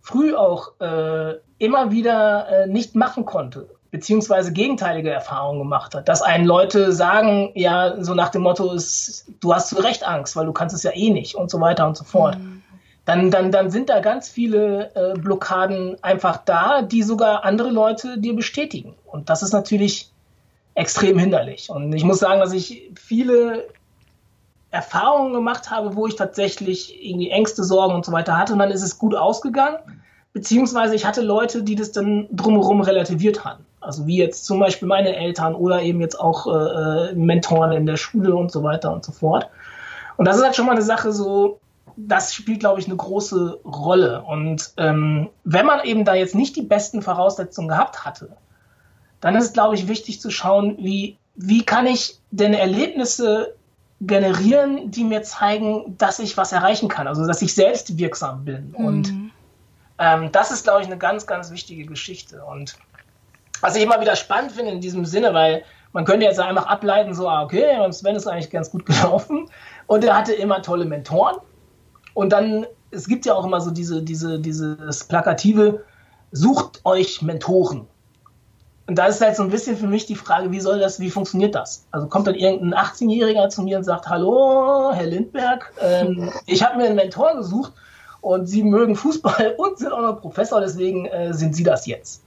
[0.00, 6.22] früh auch äh, immer wieder äh, nicht machen konnte, beziehungsweise gegenteilige Erfahrungen gemacht hat, dass
[6.22, 10.46] einen Leute sagen, ja, so nach dem Motto ist, du hast zu Recht Angst, weil
[10.46, 12.38] du kannst es ja eh nicht und so weiter und so fort.
[12.38, 12.62] Mhm
[13.04, 18.18] dann, dann, dann sind da ganz viele äh, Blockaden einfach da, die sogar andere Leute
[18.18, 18.94] dir bestätigen.
[19.06, 20.10] Und das ist natürlich
[20.74, 21.68] extrem hinderlich.
[21.68, 23.66] Und ich muss sagen, dass ich viele
[24.70, 28.52] Erfahrungen gemacht habe, wo ich tatsächlich irgendwie Ängste, Sorgen und so weiter hatte.
[28.52, 29.78] Und dann ist es gut ausgegangen.
[30.32, 33.66] Beziehungsweise ich hatte Leute, die das dann drumherum relativiert haben.
[33.80, 37.84] Also wie jetzt zum Beispiel meine Eltern oder eben jetzt auch äh, äh Mentoren in
[37.84, 39.50] der Schule und so weiter und so fort.
[40.16, 41.58] Und das ist halt schon mal eine Sache so,
[41.96, 44.22] das spielt, glaube ich, eine große Rolle.
[44.22, 48.36] Und ähm, wenn man eben da jetzt nicht die besten Voraussetzungen gehabt hatte,
[49.20, 53.54] dann ist es, glaube ich, wichtig zu schauen, wie, wie kann ich denn Erlebnisse
[54.00, 58.74] generieren, die mir zeigen, dass ich was erreichen kann, also dass ich selbst wirksam bin.
[58.76, 58.84] Mhm.
[58.84, 59.12] Und
[59.98, 62.44] ähm, das ist, glaube ich, eine ganz, ganz wichtige Geschichte.
[62.44, 62.76] Und
[63.60, 65.62] was ich immer wieder spannend finde in diesem Sinne, weil
[65.92, 69.48] man könnte jetzt einfach ableiten, so, ah, okay, Sven ist eigentlich ganz gut gelaufen
[69.86, 71.36] und er hatte immer tolle Mentoren
[72.14, 75.84] und dann, es gibt ja auch immer so diese, diese, dieses Plakative,
[76.30, 77.86] sucht euch Mentoren.
[78.86, 81.10] Und da ist halt so ein bisschen für mich die Frage, wie soll das, wie
[81.10, 81.86] funktioniert das?
[81.92, 86.76] Also kommt dann irgendein 18-Jähriger zu mir und sagt, hallo, Herr Lindberg, ähm, ich habe
[86.76, 87.72] mir einen Mentor gesucht
[88.20, 92.24] und Sie mögen Fußball und sind auch noch Professor, deswegen äh, sind Sie das jetzt.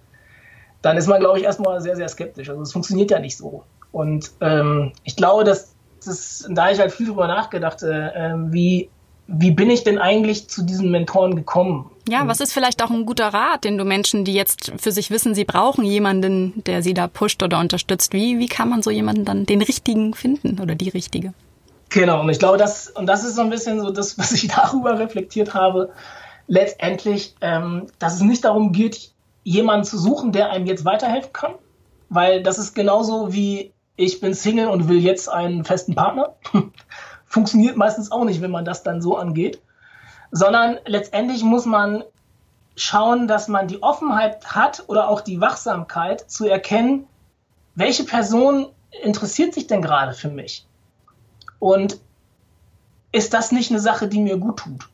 [0.82, 2.50] Dann ist man, glaube ich, erstmal sehr, sehr skeptisch.
[2.50, 3.64] Also es funktioniert ja nicht so.
[3.92, 5.74] Und ähm, ich glaube, dass
[6.06, 8.90] das, da ich halt viel drüber nachgedacht, äh, ähm, wie
[9.28, 11.90] wie bin ich denn eigentlich zu diesen Mentoren gekommen?
[12.08, 15.10] Ja, was ist vielleicht auch ein guter Rat, den du Menschen, die jetzt für sich
[15.10, 18.92] wissen, sie brauchen jemanden, der sie da pusht oder unterstützt, wie, wie kann man so
[18.92, 21.34] jemanden dann den richtigen finden oder die richtige?
[21.90, 24.48] Genau, und ich glaube, das, und das ist so ein bisschen so das, was ich
[24.48, 25.92] darüber reflektiert habe,
[26.48, 29.12] letztendlich, ähm, dass es nicht darum geht,
[29.44, 31.54] jemanden zu suchen, der einem jetzt weiterhelfen kann,
[32.10, 36.36] weil das ist genauso wie ich bin Single und will jetzt einen festen Partner.
[37.36, 39.62] funktioniert meistens auch nicht, wenn man das dann so angeht,
[40.32, 42.06] sondern letztendlich muss man
[42.78, 47.08] schauen, dass man die Offenheit hat oder auch die Wachsamkeit zu erkennen,
[47.76, 48.68] welche Person
[49.04, 50.66] interessiert sich denn gerade für mich?
[51.60, 52.00] Und
[53.12, 54.88] ist das nicht eine Sache, die mir gut tut?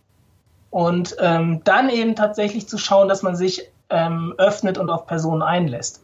[0.71, 5.43] Und ähm, dann eben tatsächlich zu schauen, dass man sich ähm, öffnet und auf Personen
[5.43, 6.01] einlässt.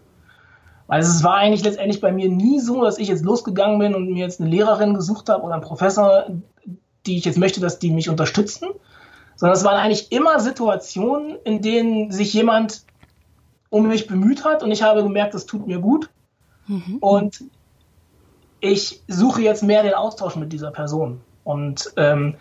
[0.87, 4.11] Weil es war eigentlich letztendlich bei mir nie so, dass ich jetzt losgegangen bin und
[4.11, 6.25] mir jetzt eine Lehrerin gesucht habe oder einen Professor,
[7.05, 8.69] die ich jetzt möchte, dass die mich unterstützen,
[9.35, 12.83] sondern es waren eigentlich immer Situationen, in denen sich jemand
[13.69, 16.09] um mich bemüht hat und ich habe gemerkt, das tut mir gut.
[16.67, 16.97] Mhm.
[16.99, 17.43] Und
[18.59, 21.21] ich suche jetzt mehr den Austausch mit dieser Person.
[21.43, 22.35] Und, ähm,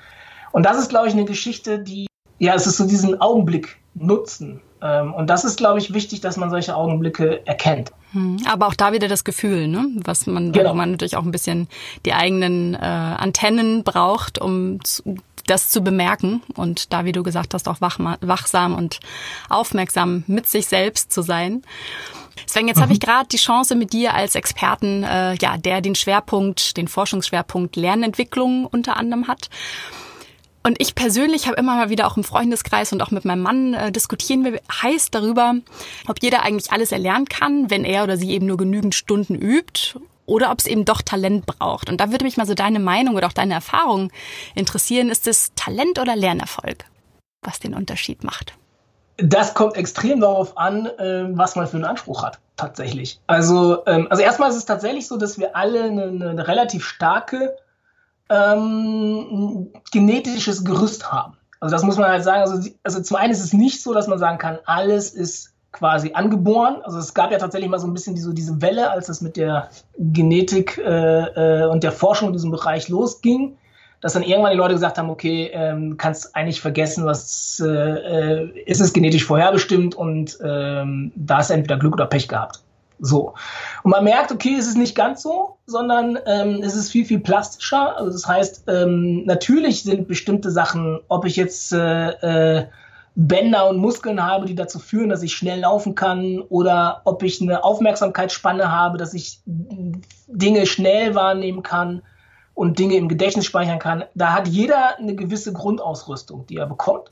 [0.53, 2.07] und das ist, glaube ich, eine Geschichte, die,
[2.39, 4.61] ja, es ist so diesen Augenblick nutzen.
[4.83, 7.93] Ähm, und das ist, glaube ich, wichtig, dass man solche Augenblicke erkennt.
[8.13, 9.89] Hm, aber auch da wieder das Gefühl, ne?
[9.97, 10.75] was man, genau.
[10.75, 11.69] man natürlich auch ein bisschen
[12.05, 17.55] die eigenen äh, Antennen braucht, um zu, das zu bemerken und da, wie du gesagt
[17.55, 19.01] hast, auch wach, wachsam und
[19.49, 21.63] aufmerksam mit sich selbst zu sein.
[22.47, 22.83] Sven, jetzt mhm.
[22.83, 26.89] habe ich gerade die Chance mit dir als Experten, äh, ja, der den Schwerpunkt, den
[26.89, 29.49] Forschungsschwerpunkt Lernentwicklung unter anderem hat.
[30.67, 33.75] Und ich persönlich habe immer mal wieder auch im Freundeskreis und auch mit meinem Mann
[33.75, 35.55] äh, diskutieren wir heiß darüber,
[36.09, 39.97] ob jeder eigentlich alles erlernen kann, wenn er oder sie eben nur genügend Stunden übt
[40.27, 41.89] oder ob es eben doch Talent braucht.
[41.89, 44.11] Und da würde mich mal so deine Meinung oder auch deine Erfahrung
[44.57, 45.09] interessieren.
[45.09, 46.85] Ist es Talent oder Lernerfolg,
[47.43, 48.55] was den Unterschied macht?
[49.19, 53.21] Das kommt extrem darauf an, ähm, was man für einen Anspruch hat, tatsächlich.
[53.29, 57.55] Also, ähm, also erstmal ist es tatsächlich so, dass wir alle eine, eine relativ starke
[58.31, 61.37] ähm, genetisches Gerüst haben.
[61.61, 62.43] Also das muss man halt sagen.
[62.43, 66.13] Also, also zum einen ist es nicht so, dass man sagen kann, alles ist quasi
[66.15, 66.79] angeboren.
[66.83, 69.21] Also es gab ja tatsächlich mal so ein bisschen die, so diese Welle, als es
[69.21, 69.69] mit der
[69.99, 73.57] Genetik äh, äh, und der Forschung in diesem Bereich losging,
[74.01, 78.63] dass dann irgendwann die Leute gesagt haben, okay, ähm, kannst eigentlich vergessen, was äh, äh,
[78.65, 82.63] ist es genetisch vorherbestimmt und ähm, da ist entweder Glück oder Pech gehabt.
[82.99, 83.35] So.
[83.83, 87.21] Und man merkt, okay, es ist nicht ganz so, sondern ähm, es ist viel, viel
[87.21, 87.97] plastischer.
[87.97, 92.67] Also das heißt, ähm, natürlich sind bestimmte Sachen, ob ich jetzt äh, äh,
[93.15, 97.41] Bänder und Muskeln habe, die dazu führen, dass ich schnell laufen kann oder ob ich
[97.41, 102.03] eine Aufmerksamkeitsspanne habe, dass ich Dinge schnell wahrnehmen kann
[102.55, 104.05] und Dinge im Gedächtnis speichern kann.
[104.15, 107.11] Da hat jeder eine gewisse Grundausrüstung, die er bekommt.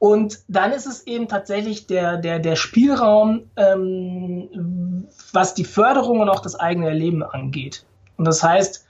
[0.00, 6.30] Und dann ist es eben tatsächlich der, der, der Spielraum, ähm, was die Förderung und
[6.30, 7.84] auch das eigene Erleben angeht.
[8.16, 8.86] Und das heißt,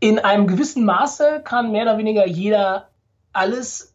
[0.00, 2.88] in einem gewissen Maße kann mehr oder weniger jeder
[3.34, 3.94] alles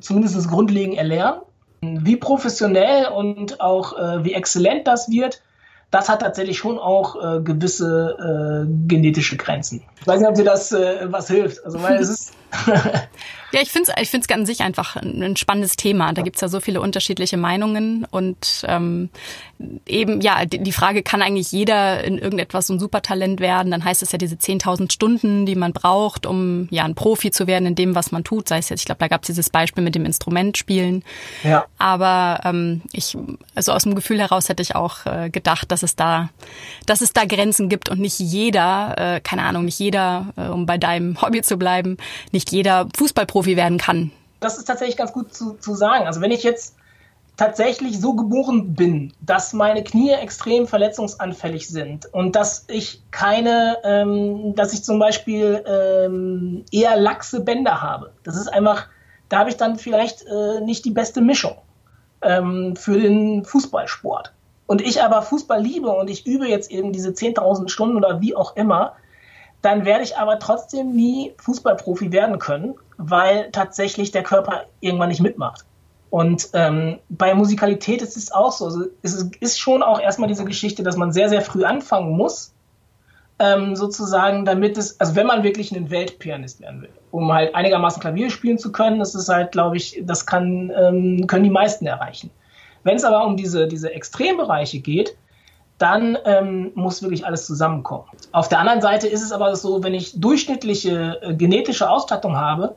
[0.00, 1.40] zumindest grundlegend erlernen.
[1.80, 5.42] Wie professionell und auch äh, wie exzellent das wird,
[5.90, 9.82] das hat tatsächlich schon auch äh, gewisse äh, genetische Grenzen.
[10.00, 11.64] Ich weiß nicht, ob dir das äh, was hilft.
[11.64, 12.32] Also, weil es ist
[13.52, 16.12] Ja, ich finde es ich find's an sich einfach ein spannendes Thema.
[16.12, 19.08] Da gibt's ja so viele unterschiedliche Meinungen und ähm,
[19.86, 23.70] eben, ja, die Frage, kann eigentlich jeder in irgendetwas so ein Supertalent werden?
[23.70, 27.46] Dann heißt es ja diese 10.000 Stunden, die man braucht, um ja ein Profi zu
[27.46, 28.48] werden in dem, was man tut.
[28.48, 31.04] Sei es jetzt, ich glaube, da gab's dieses Beispiel mit dem Instrumentspielen.
[31.42, 31.64] Ja.
[31.78, 33.16] Aber ähm, ich,
[33.54, 36.28] also aus dem Gefühl heraus hätte ich auch äh, gedacht, dass es da,
[36.84, 40.66] dass es da Grenzen gibt und nicht jeder, äh, keine Ahnung, nicht jeder, äh, um
[40.66, 41.96] bei deinem Hobby zu bleiben,
[42.36, 44.12] nicht jeder Fußballprofi werden kann.
[44.40, 46.06] Das ist tatsächlich ganz gut zu, zu sagen.
[46.06, 46.76] Also wenn ich jetzt
[47.36, 54.54] tatsächlich so geboren bin, dass meine Knie extrem verletzungsanfällig sind und dass ich keine, ähm,
[54.54, 58.12] dass ich zum Beispiel ähm, eher laxe Bänder habe.
[58.22, 58.88] Das ist einfach,
[59.28, 61.56] da habe ich dann vielleicht äh, nicht die beste Mischung
[62.22, 64.32] ähm, für den Fußballsport.
[64.66, 68.34] Und ich aber Fußball liebe und ich übe jetzt eben diese 10.000 Stunden oder wie
[68.34, 68.94] auch immer,
[69.66, 75.20] dann werde ich aber trotzdem nie Fußballprofi werden können, weil tatsächlich der Körper irgendwann nicht
[75.20, 75.64] mitmacht.
[76.08, 78.66] Und ähm, bei Musikalität ist es auch so.
[78.66, 82.54] Also es ist schon auch erstmal diese Geschichte, dass man sehr, sehr früh anfangen muss,
[83.40, 88.00] ähm, sozusagen, damit es, also wenn man wirklich ein Weltpianist werden will, um halt einigermaßen
[88.00, 91.88] Klavier spielen zu können, das ist halt, glaube ich, das kann, ähm, können die meisten
[91.88, 92.30] erreichen.
[92.84, 95.16] Wenn es aber um diese, diese Extrembereiche geht,
[95.78, 98.04] dann ähm, muss wirklich alles zusammenkommen.
[98.32, 102.76] Auf der anderen Seite ist es aber so, wenn ich durchschnittliche äh, genetische Ausstattung habe,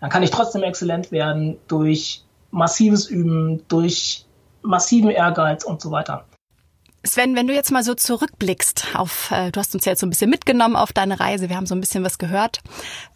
[0.00, 4.24] dann kann ich trotzdem exzellent werden durch massives Üben, durch
[4.62, 6.24] massiven Ehrgeiz und so weiter.
[7.04, 10.06] Sven, wenn du jetzt mal so zurückblickst auf, äh, du hast uns ja jetzt so
[10.06, 12.60] ein bisschen mitgenommen auf deine Reise, wir haben so ein bisschen was gehört.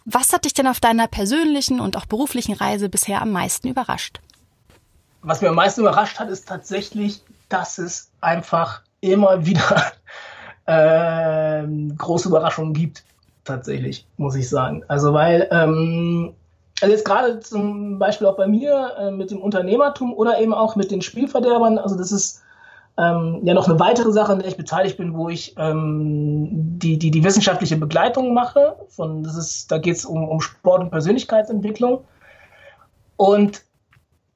[0.05, 4.21] Was hat dich denn auf deiner persönlichen und auch beruflichen Reise bisher am meisten überrascht?
[5.21, 9.91] Was mir am meisten überrascht hat, ist tatsächlich, dass es einfach immer wieder
[10.65, 13.03] äh, große Überraschungen gibt,
[13.43, 14.83] tatsächlich, muss ich sagen.
[14.87, 16.33] Also weil, ähm,
[16.81, 20.75] also jetzt gerade zum Beispiel auch bei mir äh, mit dem Unternehmertum oder eben auch
[20.75, 22.41] mit den Spielverderbern, also das ist
[22.97, 26.97] ähm, ja noch eine weitere Sache, an der ich beteiligt bin, wo ich ähm, die,
[26.97, 28.75] die, die wissenschaftliche Begleitung mache.
[28.89, 32.03] Von, das ist, da geht es um, um Sport und Persönlichkeitsentwicklung.
[33.15, 33.63] Und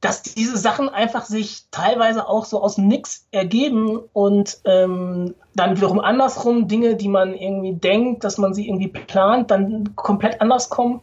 [0.02, 6.00] dass diese Sachen einfach sich teilweise auch so aus Nix ergeben und ähm, dann wiederum
[6.00, 11.02] andersrum Dinge, die man irgendwie denkt, dass man sie irgendwie plant, dann komplett anders kommen.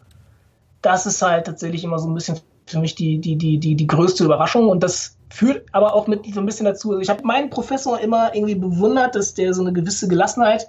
[0.83, 3.87] Das ist halt tatsächlich immer so ein bisschen für mich die, die, die, die, die
[3.87, 6.91] größte Überraschung und das führt aber auch mit so ein bisschen dazu.
[6.91, 10.69] Also ich habe meinen Professor immer irgendwie bewundert, dass der so eine gewisse Gelassenheit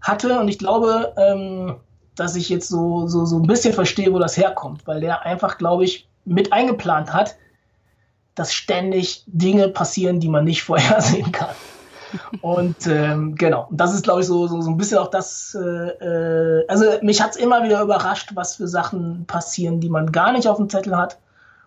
[0.00, 0.38] hatte.
[0.38, 1.76] Und ich glaube, ähm,
[2.14, 5.58] dass ich jetzt so, so, so ein bisschen verstehe, wo das herkommt, weil der einfach,
[5.58, 7.36] glaube ich, mit eingeplant hat,
[8.34, 11.54] dass ständig Dinge passieren, die man nicht vorhersehen kann.
[12.42, 15.56] Und ähm, genau, das ist, glaube ich, so, so, so ein bisschen auch das.
[15.60, 20.12] Äh, äh also, mich hat es immer wieder überrascht, was für Sachen passieren, die man
[20.12, 21.18] gar nicht auf dem Zettel hat.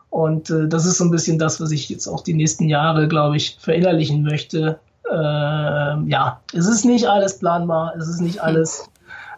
[0.10, 3.08] Und äh, das ist so ein bisschen das, was ich jetzt auch die nächsten Jahre,
[3.08, 4.80] glaube ich, verinnerlichen möchte.
[5.10, 8.90] Äh, ja, es ist nicht alles planbar, es ist nicht alles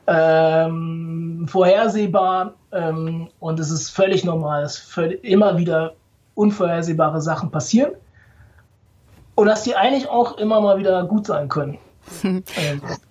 [0.08, 5.94] ähm, vorhersehbar ähm, und es ist völlig normal, dass völlig, immer wieder
[6.40, 7.92] unvorhersehbare Sachen passieren
[9.36, 11.78] und dass die eigentlich auch immer mal wieder gut sein können.
[12.24, 12.44] ähm,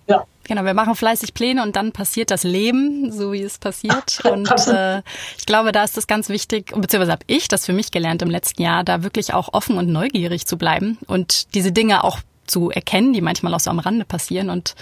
[0.07, 0.25] ja.
[0.43, 4.19] Genau, wir machen fleißig Pläne und dann passiert das Leben, so wie es passiert.
[4.25, 5.03] Und äh,
[5.37, 8.31] ich glaube, da ist das ganz wichtig, beziehungsweise habe ich das für mich gelernt im
[8.31, 12.69] letzten Jahr, da wirklich auch offen und neugierig zu bleiben und diese Dinge auch zu
[12.69, 14.49] erkennen, die manchmal auch so am Rande passieren.
[14.49, 14.75] Und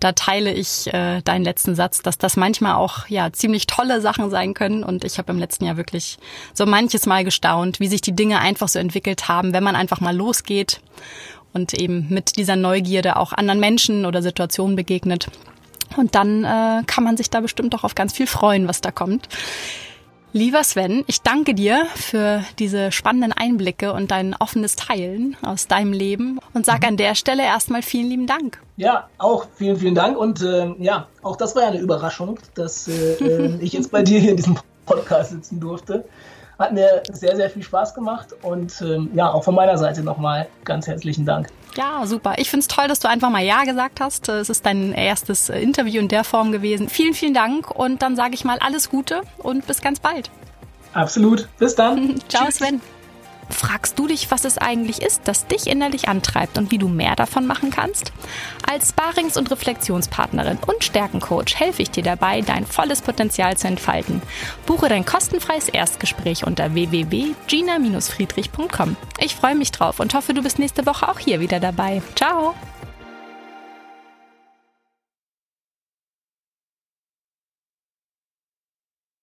[0.00, 4.30] da teile ich äh, deinen letzten Satz, dass das manchmal auch ja ziemlich tolle Sachen
[4.30, 4.84] sein können.
[4.84, 6.18] Und ich habe im letzten Jahr wirklich
[6.54, 10.00] so manches Mal gestaunt, wie sich die Dinge einfach so entwickelt haben, wenn man einfach
[10.00, 10.80] mal losgeht
[11.52, 15.28] und eben mit dieser Neugierde auch anderen Menschen oder Situationen begegnet.
[15.96, 18.90] Und dann äh, kann man sich da bestimmt auch auf ganz viel freuen, was da
[18.90, 19.28] kommt.
[20.34, 25.92] Lieber Sven, ich danke dir für diese spannenden Einblicke und dein offenes Teilen aus deinem
[25.92, 28.58] Leben und sage an der Stelle erstmal vielen lieben Dank.
[28.78, 32.88] Ja, auch vielen, vielen Dank und äh, ja, auch das war ja eine Überraschung, dass
[32.88, 34.56] äh, äh ich jetzt bei dir hier in diesem
[34.86, 36.06] Podcast sitzen durfte.
[36.58, 40.48] Hat mir sehr, sehr viel Spaß gemacht und ähm, ja, auch von meiner Seite nochmal
[40.64, 41.48] ganz herzlichen Dank.
[41.76, 42.34] Ja, super.
[42.38, 44.28] Ich finde es toll, dass du einfach mal Ja gesagt hast.
[44.28, 46.88] Es ist dein erstes Interview in der Form gewesen.
[46.88, 50.30] Vielen, vielen Dank und dann sage ich mal alles Gute und bis ganz bald.
[50.92, 51.48] Absolut.
[51.58, 52.20] Bis dann.
[52.28, 52.80] Ciao, Sven.
[53.50, 57.16] Fragst du dich, was es eigentlich ist, das dich innerlich antreibt und wie du mehr
[57.16, 58.12] davon machen kannst?
[58.68, 64.22] Als Sparings- und Reflexionspartnerin und Stärkencoach helfe ich dir dabei, dein volles Potenzial zu entfalten.
[64.66, 68.96] Buche dein kostenfreies Erstgespräch unter www.gina-friedrich.com.
[69.18, 72.02] Ich freue mich drauf und hoffe, du bist nächste Woche auch hier wieder dabei.
[72.14, 72.54] Ciao!